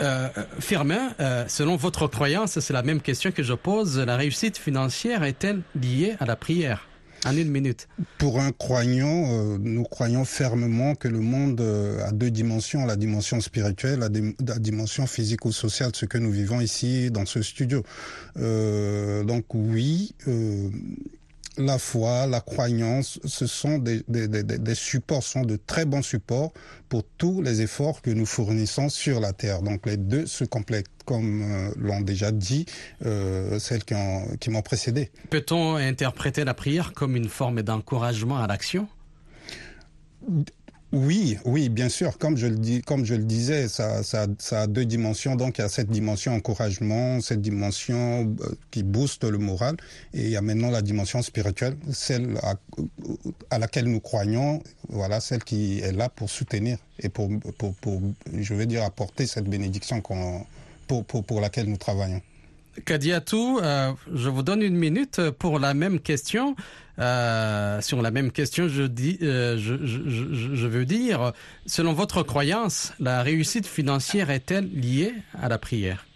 Euh, 0.00 0.28
Firmin, 0.60 1.12
euh, 1.20 1.44
selon 1.46 1.76
votre 1.76 2.08
croyance, 2.08 2.58
c'est 2.58 2.72
la 2.72 2.82
même 2.82 3.00
question 3.00 3.30
que 3.30 3.42
je 3.42 3.54
pose. 3.54 3.98
La 3.98 4.16
réussite 4.16 4.58
financière 4.58 5.22
est-elle 5.22 5.62
liée 5.74 6.16
à 6.18 6.26
la 6.26 6.36
prière? 6.36 6.88
En 7.26 7.34
une 7.38 7.50
minute. 7.50 7.88
Pour 8.18 8.38
un 8.38 8.52
croyant, 8.52 9.24
euh, 9.30 9.56
nous 9.58 9.84
croyons 9.84 10.26
fermement 10.26 10.94
que 10.94 11.08
le 11.08 11.20
monde 11.20 11.58
euh, 11.62 12.04
a 12.04 12.12
deux 12.12 12.30
dimensions, 12.30 12.84
la 12.84 12.96
dimension 12.96 13.40
spirituelle, 13.40 14.00
la, 14.00 14.08
la 14.46 14.58
dimension 14.58 15.06
physico-sociale, 15.06 15.92
ce 15.94 16.04
que 16.04 16.18
nous 16.18 16.30
vivons 16.30 16.60
ici 16.60 17.10
dans 17.10 17.24
ce 17.24 17.40
studio. 17.40 17.82
Euh, 18.36 19.24
donc 19.24 19.54
oui, 19.54 20.14
la 21.56 21.78
foi, 21.78 22.26
la 22.26 22.40
croyance, 22.40 23.20
ce 23.24 23.46
sont 23.46 23.78
des, 23.78 24.02
des, 24.08 24.28
des, 24.28 24.42
des, 24.42 24.74
supports, 24.74 25.22
sont 25.22 25.42
de 25.42 25.56
très 25.56 25.84
bons 25.84 26.02
supports 26.02 26.52
pour 26.88 27.04
tous 27.18 27.42
les 27.42 27.60
efforts 27.60 28.02
que 28.02 28.10
nous 28.10 28.26
fournissons 28.26 28.88
sur 28.88 29.20
la 29.20 29.32
terre. 29.32 29.62
Donc 29.62 29.86
les 29.86 29.96
deux 29.96 30.26
se 30.26 30.44
complètent, 30.44 30.86
comme 31.04 31.42
euh, 31.42 31.70
l'ont 31.76 32.00
déjà 32.00 32.32
dit 32.32 32.66
euh, 33.04 33.58
celles 33.58 33.84
qui, 33.84 33.94
qui 34.40 34.50
m'ont 34.50 34.62
précédé. 34.62 35.10
Peut-on 35.30 35.76
interpréter 35.76 36.44
la 36.44 36.54
prière 36.54 36.92
comme 36.92 37.16
une 37.16 37.28
forme 37.28 37.62
d'encouragement 37.62 38.38
à 38.38 38.46
l'action? 38.46 38.88
Oui, 40.94 41.38
oui, 41.44 41.68
bien 41.68 41.88
sûr. 41.88 42.18
Comme 42.18 42.36
je 42.36 42.46
le 42.46 43.24
disais, 43.24 43.68
ça, 43.68 44.00
a 44.52 44.66
deux 44.68 44.84
dimensions. 44.84 45.34
Donc 45.34 45.58
il 45.58 45.62
y 45.62 45.64
a 45.64 45.68
cette 45.68 45.90
dimension 45.90 46.34
encouragement, 46.34 47.20
cette 47.20 47.42
dimension 47.42 48.34
euh, 48.40 48.54
qui 48.70 48.84
booste 48.84 49.24
le 49.24 49.38
moral, 49.38 49.76
et 50.12 50.22
il 50.22 50.30
y 50.30 50.36
a 50.36 50.40
maintenant 50.40 50.70
la 50.70 50.82
dimension 50.82 51.20
spirituelle, 51.22 51.76
celle 51.92 52.38
à, 53.50 53.58
laquelle 53.58 53.86
nous 53.86 54.00
croyons. 54.00 54.62
Voilà, 54.88 55.18
celle 55.18 55.42
qui 55.42 55.80
est 55.80 55.92
là 55.92 56.08
pour 56.08 56.30
soutenir 56.30 56.78
et 57.00 57.08
pour, 57.08 57.28
je 58.32 58.54
veux 58.54 58.66
dire, 58.66 58.84
apporter 58.84 59.26
cette 59.26 59.48
bénédiction 59.48 60.00
pour 60.00 61.40
laquelle 61.40 61.68
nous 61.68 61.76
travaillons. 61.76 62.22
Kadiatou, 62.84 63.60
euh, 63.62 63.92
je 64.12 64.28
vous 64.28 64.42
donne 64.42 64.62
une 64.62 64.76
minute 64.76 65.30
pour 65.38 65.58
la 65.58 65.74
même 65.74 66.00
question. 66.00 66.56
Euh, 66.98 67.80
sur 67.80 68.02
la 68.02 68.10
même 68.10 68.30
question, 68.30 68.68
je, 68.68 68.84
dis, 68.84 69.18
euh, 69.22 69.56
je, 69.58 70.66
veux 70.66 70.84
dire, 70.84 71.32
selon 71.66 71.92
votre 71.92 72.22
croyance, 72.22 72.94
la 73.00 73.22
réussite 73.22 73.66
financière 73.66 74.30
est-elle 74.30 74.68
liée 74.68 75.12
à 75.40 75.48
la 75.48 75.58
prière? 75.58 76.06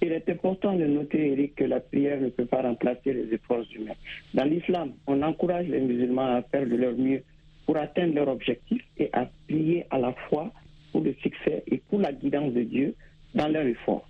Il 0.00 0.12
est 0.12 0.28
important 0.28 0.76
de 0.76 0.84
noter, 0.84 1.32
Eric, 1.32 1.54
que 1.54 1.64
la 1.64 1.80
prière 1.80 2.20
ne 2.20 2.28
peut 2.28 2.44
pas 2.44 2.62
remplacer 2.62 3.12
les 3.12 3.34
efforts 3.34 3.64
humains. 3.74 3.94
Dans 4.34 4.44
l'islam, 4.44 4.92
on 5.06 5.22
encourage 5.22 5.66
les 5.68 5.80
musulmans 5.80 6.36
à 6.36 6.42
faire 6.42 6.66
de 6.66 6.74
leur 6.74 6.96
mieux 6.96 7.22
pour 7.66 7.76
atteindre 7.76 8.14
leur 8.14 8.28
objectif 8.28 8.82
et 8.98 9.08
à 9.12 9.28
prier 9.46 9.86
à 9.90 9.98
la 9.98 10.12
fois 10.28 10.52
pour 10.90 11.02
le 11.02 11.14
succès 11.22 11.62
et 11.68 11.78
pour 11.88 12.00
la 12.00 12.12
guidance 12.12 12.52
de 12.52 12.62
Dieu 12.62 12.94
dans 13.34 13.48
leur 13.48 13.64
effort. 13.64 14.06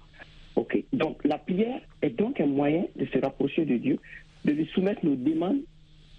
Ok. 0.56 0.82
Donc 0.92 1.22
la 1.24 1.38
prière 1.38 1.80
est 2.02 2.10
donc 2.10 2.40
un 2.40 2.46
moyen 2.46 2.84
de 2.96 3.06
se 3.06 3.18
rapprocher 3.18 3.64
de 3.64 3.76
Dieu, 3.76 3.98
de 4.44 4.52
lui 4.52 4.66
soumettre 4.74 5.04
nos 5.04 5.16
demandes 5.16 5.60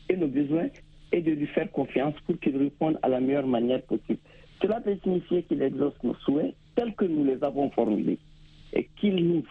et 0.10 0.16
nos 0.16 0.28
besoins 0.28 0.68
et 1.12 1.22
de 1.22 1.32
lui 1.32 1.48
faire 1.48 1.72
confiance 1.72 2.16
pour 2.26 2.40
qu'il 2.40 2.58
réponde 2.58 2.98
à 3.02 3.10
la 3.10 3.20
meilleure 3.20 3.48
manière 3.48 3.82
possible. 3.84 4.20
Cela 4.62 4.82
peut 4.82 4.98
signifier 5.04 5.44
qu'il 5.44 5.62
exauce 5.62 5.94
nos 6.04 6.16
souhaits 6.16 6.54
tels 6.76 6.94
que 6.96 7.06
nous 7.06 7.24
les 7.26 7.44
avons 7.44 7.70
formulés 7.72 8.18
et 8.74 8.88
qu'il 9.00 9.16
nous 9.28 9.44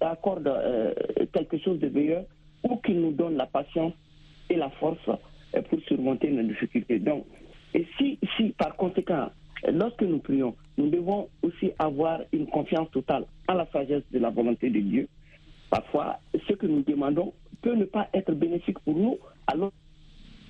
accorde 0.00 0.46
euh, 0.46 0.94
quelque 1.32 1.58
chose 1.58 1.78
de 1.80 1.88
meilleur 1.88 2.24
ou 2.62 2.76
qu'il 2.76 3.00
nous 3.00 3.12
donne 3.12 3.36
la 3.36 3.46
patience 3.46 3.92
et 4.48 4.56
la 4.56 4.70
force 4.70 4.98
euh, 5.08 5.62
pour 5.62 5.80
surmonter 5.80 6.30
nos 6.30 6.42
difficultés. 6.42 6.98
Donc, 6.98 7.26
et 7.74 7.86
si, 7.98 8.18
si 8.36 8.50
par 8.58 8.76
conséquent 8.76 9.28
Lorsque 9.68 10.02
nous 10.02 10.18
prions, 10.18 10.54
nous 10.78 10.88
devons 10.88 11.28
aussi 11.42 11.72
avoir 11.78 12.20
une 12.32 12.46
confiance 12.46 12.90
totale 12.90 13.26
à 13.46 13.54
la 13.54 13.66
sagesse 13.72 14.02
de 14.10 14.18
la 14.18 14.30
volonté 14.30 14.70
de 14.70 14.80
Dieu. 14.80 15.08
Parfois, 15.70 16.18
ce 16.48 16.52
que 16.54 16.66
nous 16.66 16.82
demandons 16.82 17.32
peut 17.62 17.74
ne 17.74 17.84
pas 17.84 18.08
être 18.14 18.32
bénéfique 18.32 18.78
pour 18.80 18.94
nous, 18.96 19.18
alors 19.46 19.72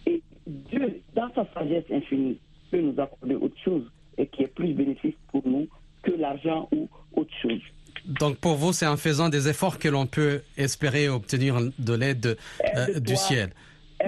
et 0.06 0.22
Dieu, 0.46 1.00
dans 1.14 1.33
sa 1.35 1.46
sagesse 1.52 1.85
infinie, 1.92 2.38
peut 2.70 2.80
nous 2.80 2.98
accorder 3.00 3.35
autre 3.35 3.56
chose 3.64 3.85
et 4.16 4.26
qui 4.26 4.42
est 4.44 4.54
plus 4.54 4.72
bénéfique 4.72 5.16
pour 5.30 5.46
nous 5.46 5.68
que 6.02 6.12
l'argent 6.12 6.68
ou 6.72 6.88
autre 7.12 7.33
chose. 7.42 7.61
Donc 8.06 8.38
pour 8.38 8.54
vous, 8.54 8.72
c'est 8.72 8.87
en 8.87 8.96
faisant 8.96 9.28
des 9.28 9.48
efforts 9.48 9.78
que 9.78 9.88
l'on 9.88 10.06
peut 10.06 10.40
espérer 10.56 11.09
obtenir 11.09 11.59
de 11.78 11.94
l'aide 11.94 12.38
euh, 12.76 12.98
du 13.00 13.16
ciel 13.16 13.50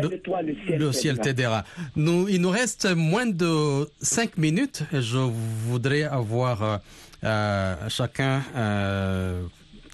le, 0.01 0.93
ciel, 0.93 1.19
t'aidera. 1.19 1.65
Nous, 1.97 2.29
il 2.29 2.41
nous 2.41 2.51
reste 2.51 2.87
moins 2.95 3.27
de 3.27 3.89
cinq 4.01 4.39
minutes. 4.39 4.85
Je 4.93 5.19
voudrais 5.19 6.05
avoir 6.05 6.63
euh, 6.63 6.77
euh 7.25 7.75
chacun 7.89 8.43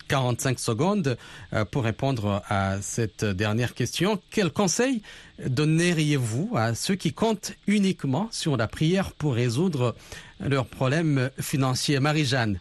45 0.09 0.59
secondes 0.59 1.17
euh, 1.53 1.65
pour 1.65 1.85
répondre 1.85 2.43
à 2.49 2.81
cette 2.81 3.25
dernière 3.25 3.75
question. 3.75 4.19
Quel 4.31 4.51
conseil 4.51 5.03
donneriez-vous 5.47 6.55
à 6.57 6.75
ceux 6.75 6.95
qui 6.95 7.13
comptent 7.13 7.53
uniquement 7.67 8.29
sur 8.31 8.57
la 8.57 8.67
prière 8.67 9.13
pour 9.13 9.35
résoudre 9.35 9.95
leurs 10.41 10.67
problèmes 10.67 11.31
financiers? 11.41 12.01
Marie-Jeanne 12.01 12.59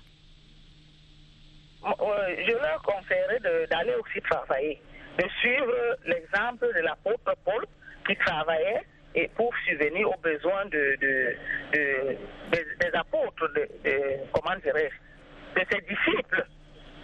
Je 1.84 2.52
leur 2.52 2.82
conseillerais 2.84 3.40
d'aller 3.70 3.94
aussi 3.96 4.22
travailler, 4.30 4.82
de 5.18 5.26
suivre 5.40 5.98
l'exemple 6.06 6.68
de 6.76 6.82
l'apôtre 6.82 7.36
Paul 7.46 7.66
qui 8.08 8.16
travaillait 8.18 8.84
et 9.16 9.28
pour 9.36 9.52
subvenir 9.68 10.10
aux 10.10 10.20
besoins 10.22 10.66
de, 10.66 10.98
des 11.72 12.92
apôtres, 12.94 13.50
comment 14.34 14.56
dirais-je, 14.64 15.60
de 15.60 15.66
ses 15.72 15.82
disciples. 15.82 16.46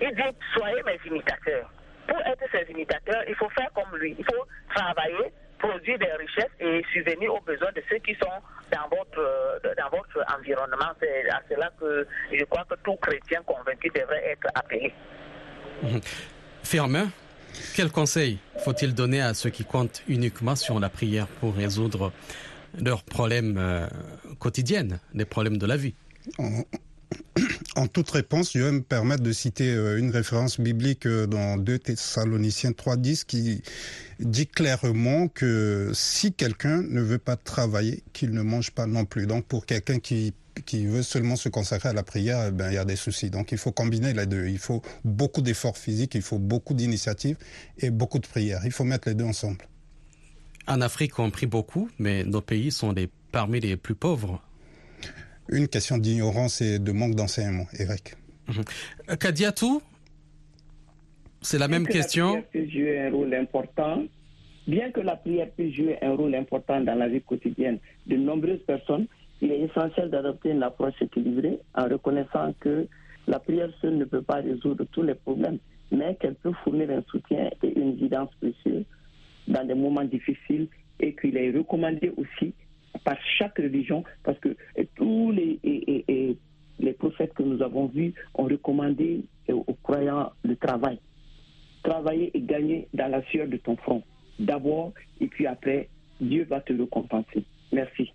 Il 0.02 0.16
dit, 0.16 0.38
soyez 0.54 0.82
mes 0.84 1.00
imitateurs. 1.06 1.72
Pour 2.08 2.20
être 2.20 2.44
ses 2.52 2.72
imitateurs, 2.72 3.24
il 3.28 3.36
faut 3.36 3.50
faire 3.50 3.70
comme 3.74 3.98
lui. 3.98 4.16
Il 4.18 4.26
faut 4.26 4.46
travailler, 4.74 5.32
produire 5.60 5.98
des 5.98 6.12
richesses 6.14 6.52
et 6.60 6.84
subvenir 6.94 7.34
aux 7.34 7.42
besoins 7.42 7.72
de 7.72 7.82
ceux 7.90 8.00
qui 8.00 8.14
sont 8.16 8.42
dans 8.72 8.90
votre, 8.90 9.62
dans 9.78 9.90
votre 9.98 10.38
environnement. 10.38 10.92
C'est 11.00 11.30
à 11.30 11.42
cela 11.50 11.72
que 11.80 12.06
je 12.32 12.44
crois 12.46 12.66
que 12.70 12.76
tout 12.84 12.96
chrétien 12.98 13.42
convaincu 13.44 13.90
devrait 13.96 14.32
être 14.32 14.48
appelé. 14.56 14.94
Firmin, 16.64 17.10
quel 17.76 17.92
conseil 17.92 18.40
faut-il 18.64 18.94
donner 18.94 19.22
à 19.22 19.34
ceux 19.34 19.50
qui 19.50 19.64
comptent 19.64 20.04
uniquement 20.08 20.56
sur 20.56 20.80
la 20.80 20.90
prière 20.90 21.28
pour 21.40 21.56
résoudre 21.56 22.12
leurs 22.78 23.04
problèmes 23.04 23.58
euh, 23.58 23.88
quotidiens, 24.40 24.88
les 25.14 25.26
problèmes 25.26 25.58
de 25.58 25.66
la 25.66 25.78
vie? 25.78 25.96
en, 27.76 27.88
toute 27.88 28.10
réponse, 28.10 28.54
je 28.54 28.60
vais 28.60 28.72
me 28.72 28.82
permettre 28.82 29.24
de 29.24 29.32
citer 29.32 29.72
euh, 29.72 29.98
une 29.98 30.12
référence 30.12 30.60
biblique 30.60 31.06
euh, 31.06 31.28
dans 31.28 31.58
2 31.58 31.80
Thessaloniciens 31.80 32.72
3.10 32.72 33.26
qui 33.26 33.62
dit 34.20 34.48
clairement 34.48 35.28
que 35.28 35.92
si 35.94 36.34
quelqu'un 36.34 36.82
ne 36.82 37.02
veut 37.02 37.18
pas 37.18 37.36
travailler, 37.36 38.04
qu'il 38.14 38.32
ne 38.32 38.42
mange 38.42 38.72
pas 38.72 38.86
non 38.86 39.06
plus. 39.06 39.28
Donc 39.28 39.46
pour 39.46 39.66
quelqu'un 39.66 40.00
qui 40.00 40.34
qui 40.66 40.86
veut 40.86 41.04
seulement 41.04 41.36
se 41.36 41.50
consacrer 41.50 41.90
à 41.90 41.94
la 41.94 42.04
prière, 42.04 42.46
eh 42.48 42.52
ben, 42.52 42.70
il 42.70 42.76
y 42.76 42.78
a 42.78 42.86
des 42.86 42.96
soucis. 42.96 43.30
Donc 43.30 43.52
il 43.52 43.58
faut 43.58 43.72
combiner 43.72 44.14
les 44.14 44.26
deux. 44.26 44.48
Il 44.48 44.60
faut 44.60 44.82
beaucoup 45.04 45.42
d'efforts 45.42 45.78
physiques, 45.78 46.16
il 46.16 46.22
faut 46.22 46.40
beaucoup 46.40 46.74
d'initiatives 46.74 47.38
et 47.80 47.90
beaucoup 47.90 48.20
de 48.20 48.28
prières. 48.28 48.62
Il 48.66 48.72
faut 48.72 48.84
mettre 48.84 49.08
les 49.10 49.16
deux 49.16 49.26
ensemble. 49.26 49.68
En 50.68 50.80
Afrique, 50.82 51.20
on 51.20 51.30
prie 51.30 51.48
beaucoup, 51.48 51.90
mais 52.00 52.24
nos 52.24 52.42
pays 52.42 52.72
sont 52.72 52.94
parmi 53.32 53.60
les 53.60 53.76
plus 53.76 53.96
pauvres. 53.96 54.42
Une 55.50 55.68
question 55.68 55.98
d'ignorance 55.98 56.62
et 56.62 56.80
de 56.80 56.92
manque 56.92 57.16
d'enseignement, 57.16 57.66
Eric. 57.78 58.16
Mmh. 58.48 59.16
Kadiatou, 59.16 59.82
c'est 61.42 61.58
la 61.58 61.68
même 61.68 61.86
question. 61.86 62.36
La 62.36 62.42
peut 62.42 62.70
jouer 62.70 63.00
un 63.00 63.12
rôle 63.12 63.34
important. 63.34 64.04
Bien 64.66 64.92
que 64.92 65.02
la 65.02 65.18
prière 65.18 65.50
puisse 65.52 65.76
jouer 65.76 65.98
un 66.02 66.16
rôle 66.16 66.34
important 66.36 66.80
dans 66.80 66.96
la 66.96 67.10
vie 67.10 67.22
quotidienne 67.22 67.80
de 68.08 68.16
nombreuses 68.16 68.64
personnes, 68.66 69.08
il 69.42 69.52
est 69.52 69.60
essentiel 69.60 70.10
d'adopter 70.10 70.52
une 70.52 70.64
approche 70.64 70.94
équilibrée 71.02 71.60
en 71.76 71.84
reconnaissant 71.90 72.54
que 72.62 72.88
la 73.28 73.40
prière 73.40 73.70
seule 73.82 73.98
ne 73.98 74.06
peut 74.06 74.22
pas 74.22 74.36
résoudre 74.36 74.86
tous 74.94 75.02
les 75.02 75.16
problèmes, 75.16 75.58
mais 75.92 76.16
qu'elle 76.16 76.36
peut 76.36 76.54
fournir 76.64 76.90
un 76.92 77.04
soutien 77.12 77.50
et 77.62 77.78
une 77.78 77.96
guidance 77.96 78.30
précieuse 78.40 78.86
dans 79.50 79.68
des 79.68 79.74
moments 79.74 80.06
difficiles 80.06 80.68
et 81.02 81.14
qu'il 81.14 81.36
est 81.36 81.52
recommandé 81.52 82.14
aussi 82.16 82.54
par 83.04 83.18
chaque 83.38 83.58
religion, 83.58 84.04
parce 84.24 84.40
que 84.40 84.56
tous 84.96 85.32
les, 85.32 85.60
les 86.80 86.94
prophètes 86.94 87.34
que 87.34 87.44
nous 87.44 87.62
avons 87.62 87.88
vus 87.88 88.14
ont 88.36 88.44
recommandé 88.44 89.24
aux 89.50 89.78
croyants 89.84 90.32
le 90.44 90.56
travail. 90.56 91.00
Travailler 91.84 92.32
et 92.34 92.42
gagner 92.42 92.88
dans 92.94 93.10
la 93.10 93.24
sueur 93.26 93.48
de 93.48 93.58
ton 93.58 93.76
front. 93.76 94.04
D'abord, 94.40 94.94
et 95.20 95.28
puis 95.28 95.46
après, 95.48 95.90
Dieu 96.22 96.46
va 96.50 96.62
te 96.62 96.74
récompenser. 96.74 97.44
Merci. 97.72 98.12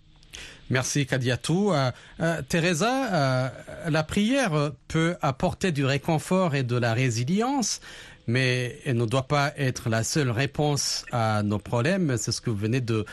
Merci 0.71 1.07
Kadiatou. 1.07 1.73
Euh, 1.73 1.91
euh, 2.21 2.43
Teresa, 2.49 3.47
euh, 3.47 3.49
la 3.91 4.03
prière 4.03 4.73
peut 4.89 5.17
apporter 5.23 5.73
du 5.73 5.85
réconfort 5.85 6.55
et 6.55 6.63
de 6.63 6.77
la 6.77 6.93
résilience, 6.93 7.81
mais 8.29 8.79
elle 8.85 8.99
ne 8.99 9.07
doit 9.07 9.27
pas 9.27 9.53
être 9.57 9.89
la 9.89 10.05
seule 10.05 10.31
réponse 10.31 11.05
à 11.11 11.43
nos 11.43 11.59
problèmes. 11.59 12.17
C'est 12.17 12.31
ce 12.31 12.41
que 12.41 12.51
vous 12.51 12.57
venez 12.57 12.81
de, 12.81 13.05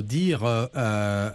dire. 0.00 0.42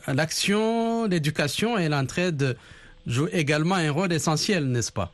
L'action, 0.07 1.05
l'éducation 1.05 1.77
et 1.77 1.89
l'entraide 1.89 2.57
jouent 3.05 3.29
également 3.31 3.75
un 3.75 3.91
rôle 3.91 4.13
essentiel, 4.13 4.65
n'est-ce 4.65 4.91
pas? 4.91 5.11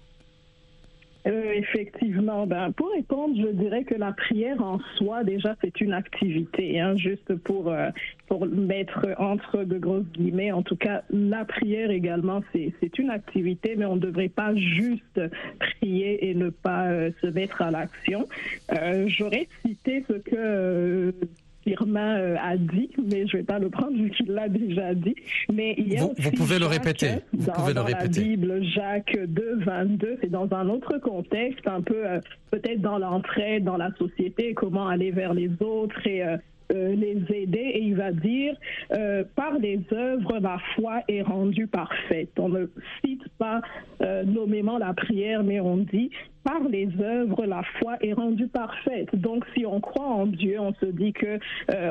Euh, 1.28 1.62
effectivement, 2.26 2.48
ben, 2.48 2.72
pour 2.72 2.92
répondre, 2.92 3.36
je 3.38 3.52
dirais 3.52 3.84
que 3.84 3.96
la 3.96 4.12
prière 4.12 4.62
en 4.62 4.80
soi, 4.98 5.24
déjà, 5.24 5.56
c'est 5.62 5.82
une 5.82 5.94
activité, 5.94 6.80
hein, 6.80 6.96
juste 6.98 7.36
pour, 7.36 7.70
euh, 7.70 7.90
pour 8.28 8.46
mettre 8.46 9.08
entre 9.18 9.64
de 9.64 9.78
grosses 9.78 10.10
guillemets. 10.14 10.52
En 10.52 10.64
tout 10.64 10.76
cas, 10.76 11.04
la 11.10 11.46
prière 11.46 11.92
également, 11.92 12.42
c'est 12.54 13.00
une 13.00 13.10
activité, 13.10 13.76
mais 13.78 13.86
on 13.86 13.96
ne 13.96 14.02
devrait 14.02 14.30
pas 14.30 14.56
juste 14.56 15.22
prier 15.60 16.30
et 16.30 16.36
ne 16.36 16.50
pas 16.50 16.88
euh, 16.88 17.12
se 17.22 17.28
mettre 17.28 17.62
à 17.62 17.72
l'action. 17.72 18.28
J'aurais 19.08 19.48
cité 19.66 20.04
ce 20.08 20.14
que 20.14 21.14
Firmin 21.66 22.18
euh, 22.18 22.36
a 22.42 22.58
dit, 22.58 22.90
mais 22.98 23.28
je 23.28 23.38
ne 23.38 23.42
vais 23.42 23.44
pas 23.44 23.60
le 23.60 23.70
prendre 23.70 23.98
vu 23.98 24.12
qu'il 24.12 24.28
l'a 24.28 24.48
déjà 24.48 24.94
dit. 24.94 25.16
Mais 25.52 25.76
il 25.78 25.94
y 25.94 25.98
a 25.98 26.02
vous, 26.02 26.12
aussi 26.12 26.22
vous 26.22 26.32
pouvez 26.32 26.60
le 26.60 26.68
répéter. 26.68 27.16
Vous 27.34 27.46
dans, 27.48 27.54
pouvez 27.54 27.74
le 27.74 27.82
répéter. 27.82 28.20
la 28.20 28.26
Bible, 28.28 28.64
Jacques 28.64 29.18
2, 29.28 29.60
22, 29.66 30.18
c'est 30.22 30.32
dans 30.32 30.48
un 30.54 30.70
autre 30.70 30.98
contexte, 31.00 31.68
un 31.68 31.82
peu 31.82 32.08
euh, 32.08 32.20
peut-être 32.52 32.82
dans 32.82 32.98
l'entraide, 33.00 33.64
dans 33.64 33.78
la 33.78 33.92
société, 33.98 34.54
comment 34.54 34.88
aller 34.88 35.12
vers 35.12 35.34
les 35.34 35.50
autres 35.62 36.06
et 36.06 36.24
euh, 36.24 36.38
euh, 36.74 36.96
les 36.96 37.24
aider 37.30 37.60
et 37.60 37.84
il 37.84 37.96
va 37.96 38.12
dire 38.12 38.56
euh, 38.92 39.24
par 39.36 39.54
les 39.60 39.80
œuvres 39.92 40.40
la 40.40 40.58
foi 40.76 41.02
est 41.08 41.22
rendue 41.22 41.68
parfaite. 41.68 42.32
On 42.40 42.50
ne 42.50 42.66
cite 43.04 43.22
pas 43.38 43.62
euh, 44.02 44.24
nommément 44.24 44.80
la 44.80 44.96
prière, 44.96 45.44
mais 45.44 45.60
on 45.60 45.78
dit 45.78 46.10
par 46.46 46.64
les 46.70 46.88
œuvres 47.02 47.46
la 47.46 47.64
foi 47.80 47.98
est 48.02 48.14
rendue 48.14 48.48
parfaite. 48.48 49.14
Donc 49.16 49.44
si 49.54 49.66
on 49.66 49.82
croit 49.82 50.06
en 50.06 50.28
Dieu, 50.28 50.58
on 50.60 50.74
se 50.76 50.86
dit 50.86 51.12
que 51.12 51.40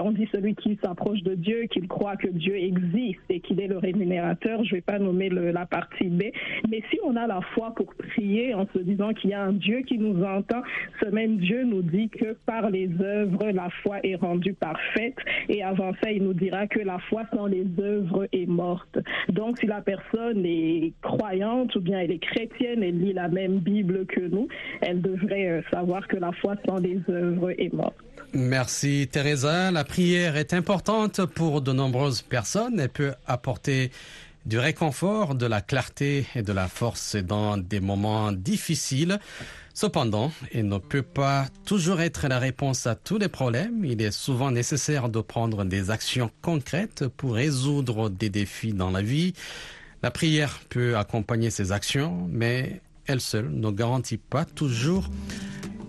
on 0.00 0.12
dit 0.12 0.28
celui 0.32 0.54
qui 0.54 0.78
s'approche 0.82 1.22
de 1.22 1.34
Dieu 1.34 1.64
qu'il 1.70 1.88
croit 1.88 2.16
que 2.16 2.28
Dieu 2.28 2.56
existe 2.56 3.20
et 3.28 3.40
qu'il 3.40 3.60
est 3.60 3.68
le 3.68 3.78
rémunérateur. 3.78 4.64
Je 4.64 4.76
vais 4.76 4.80
pas 4.80 4.98
nommer 4.98 5.28
la 5.28 5.66
partie 5.66 6.06
B, 6.06 6.22
mais 6.70 6.82
si 6.90 6.98
on 7.04 7.16
a 7.16 7.26
la 7.26 7.40
foi 7.54 7.74
pour 7.74 7.92
prier 7.94 8.54
en 8.54 8.66
se 8.72 8.78
disant 8.78 9.12
qu'il 9.12 9.30
y 9.30 9.34
a 9.34 9.42
un 9.42 9.52
Dieu 9.52 9.80
qui 9.80 9.98
nous 9.98 10.22
entend, 10.24 10.62
ce 11.02 11.08
même 11.10 11.36
Dieu 11.36 11.64
nous 11.64 11.82
dit 11.82 12.08
que 12.08 12.36
par 12.46 12.70
les 12.70 12.88
œuvres 13.00 13.50
la 13.50 13.68
foi 13.82 13.98
est 14.04 14.14
rendue 14.14 14.54
parfaite. 14.54 15.16
Et 15.48 15.62
avant 15.62 15.92
ça, 16.02 16.10
il 16.12 16.22
nous 16.22 16.32
dira 16.32 16.66
que 16.66 16.80
la 16.80 16.98
foi 17.10 17.24
sans 17.34 17.46
les 17.46 17.66
œuvres 17.80 18.26
est 18.32 18.46
morte. 18.46 18.98
Donc, 19.28 19.58
si 19.58 19.66
la 19.66 19.80
personne 19.80 20.44
est 20.44 20.92
croyante 21.02 21.74
ou 21.74 21.80
bien 21.80 22.00
elle 22.00 22.12
est 22.12 22.18
chrétienne, 22.18 22.82
elle 22.82 23.00
lit 23.00 23.12
la 23.12 23.28
même 23.28 23.58
Bible 23.58 24.06
que 24.06 24.20
nous, 24.20 24.43
elle 24.80 25.00
devrait 25.00 25.48
euh, 25.48 25.62
savoir 25.70 26.06
que 26.08 26.16
la 26.16 26.32
foi 26.32 26.56
sans 26.66 26.78
les 26.78 27.00
œuvres 27.08 27.50
est 27.50 27.72
morte. 27.72 27.96
Merci 28.32 29.08
Teresa. 29.10 29.70
La 29.70 29.84
prière 29.84 30.36
est 30.36 30.52
importante 30.52 31.24
pour 31.24 31.60
de 31.60 31.72
nombreuses 31.72 32.22
personnes. 32.22 32.80
Elle 32.80 32.88
peut 32.88 33.14
apporter 33.26 33.90
du 34.46 34.58
réconfort, 34.58 35.34
de 35.34 35.46
la 35.46 35.60
clarté 35.60 36.26
et 36.34 36.42
de 36.42 36.52
la 36.52 36.68
force 36.68 37.16
dans 37.16 37.56
des 37.56 37.80
moments 37.80 38.32
difficiles. 38.32 39.18
Cependant, 39.72 40.30
il 40.52 40.68
ne 40.68 40.78
peut 40.78 41.02
pas 41.02 41.46
toujours 41.64 42.00
être 42.00 42.28
la 42.28 42.38
réponse 42.38 42.86
à 42.86 42.94
tous 42.94 43.18
les 43.18 43.28
problèmes. 43.28 43.84
Il 43.84 44.00
est 44.02 44.12
souvent 44.12 44.50
nécessaire 44.50 45.08
de 45.08 45.20
prendre 45.20 45.64
des 45.64 45.90
actions 45.90 46.30
concrètes 46.42 47.08
pour 47.08 47.34
résoudre 47.34 48.08
des 48.10 48.30
défis 48.30 48.72
dans 48.72 48.90
la 48.90 49.02
vie. 49.02 49.34
La 50.02 50.10
prière 50.10 50.60
peut 50.68 50.96
accompagner 50.96 51.50
ces 51.50 51.72
actions, 51.72 52.28
mais 52.30 52.82
elle 53.06 53.20
seule 53.20 53.50
ne 53.50 53.70
garantit 53.70 54.18
pas 54.18 54.44
toujours 54.44 55.08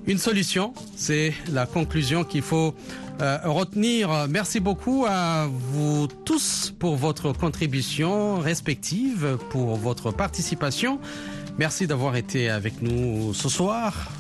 une 0.08 0.18
solution. 0.18 0.74
C'est 0.96 1.34
la 1.52 1.66
conclusion 1.66 2.24
qu'il 2.24 2.42
faut 2.42 2.76
euh, 3.22 3.38
retenir. 3.46 4.28
Merci 4.30 4.60
beaucoup 4.60 5.06
à 5.08 5.48
vous 5.48 6.08
tous 6.26 6.74
pour 6.78 6.96
votre 6.96 7.32
contribution 7.34 8.40
respective, 8.40 9.38
pour 9.50 9.76
votre 9.76 10.12
participation. 10.12 11.00
Merci 11.58 11.88
d'avoir 11.88 12.16
été 12.18 12.50
avec 12.50 12.82
nous 12.82 13.34
ce 13.34 13.50
soir. 13.50 14.12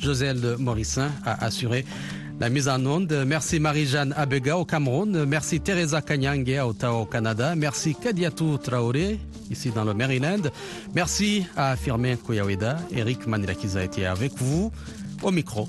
Joselle 0.00 0.56
Morissin 0.58 1.10
a 1.24 1.44
assuré 1.44 1.84
la 2.40 2.50
mise 2.50 2.68
en 2.68 2.84
onde. 2.84 3.24
Merci 3.26 3.60
Marie-Jeanne 3.60 4.12
Abega 4.16 4.58
au 4.58 4.64
Cameroun. 4.64 5.24
Merci 5.24 5.60
Teresa 5.60 6.02
Kanyange 6.02 6.50
à 6.50 6.66
Ottawa 6.66 6.98
au 7.00 7.06
Canada. 7.06 7.54
Merci 7.54 7.94
Kadiatou 7.94 8.58
Traoré 8.58 9.18
ici 9.50 9.70
dans 9.70 9.84
le 9.84 9.94
Maryland. 9.94 10.42
Merci 10.94 11.46
à 11.56 11.76
Firmin 11.76 12.16
Koyaweda. 12.16 12.78
Eric 12.90 13.26
Manilakiza 13.26 13.80
a 13.80 13.84
été 13.84 14.06
avec 14.06 14.32
vous 14.36 14.72
au 15.22 15.30
micro. 15.30 15.68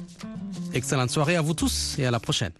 Excellente 0.73 1.09
soirée 1.09 1.35
à 1.35 1.41
vous 1.41 1.53
tous 1.53 1.95
et 1.97 2.05
à 2.05 2.11
la 2.11 2.19
prochaine. 2.19 2.51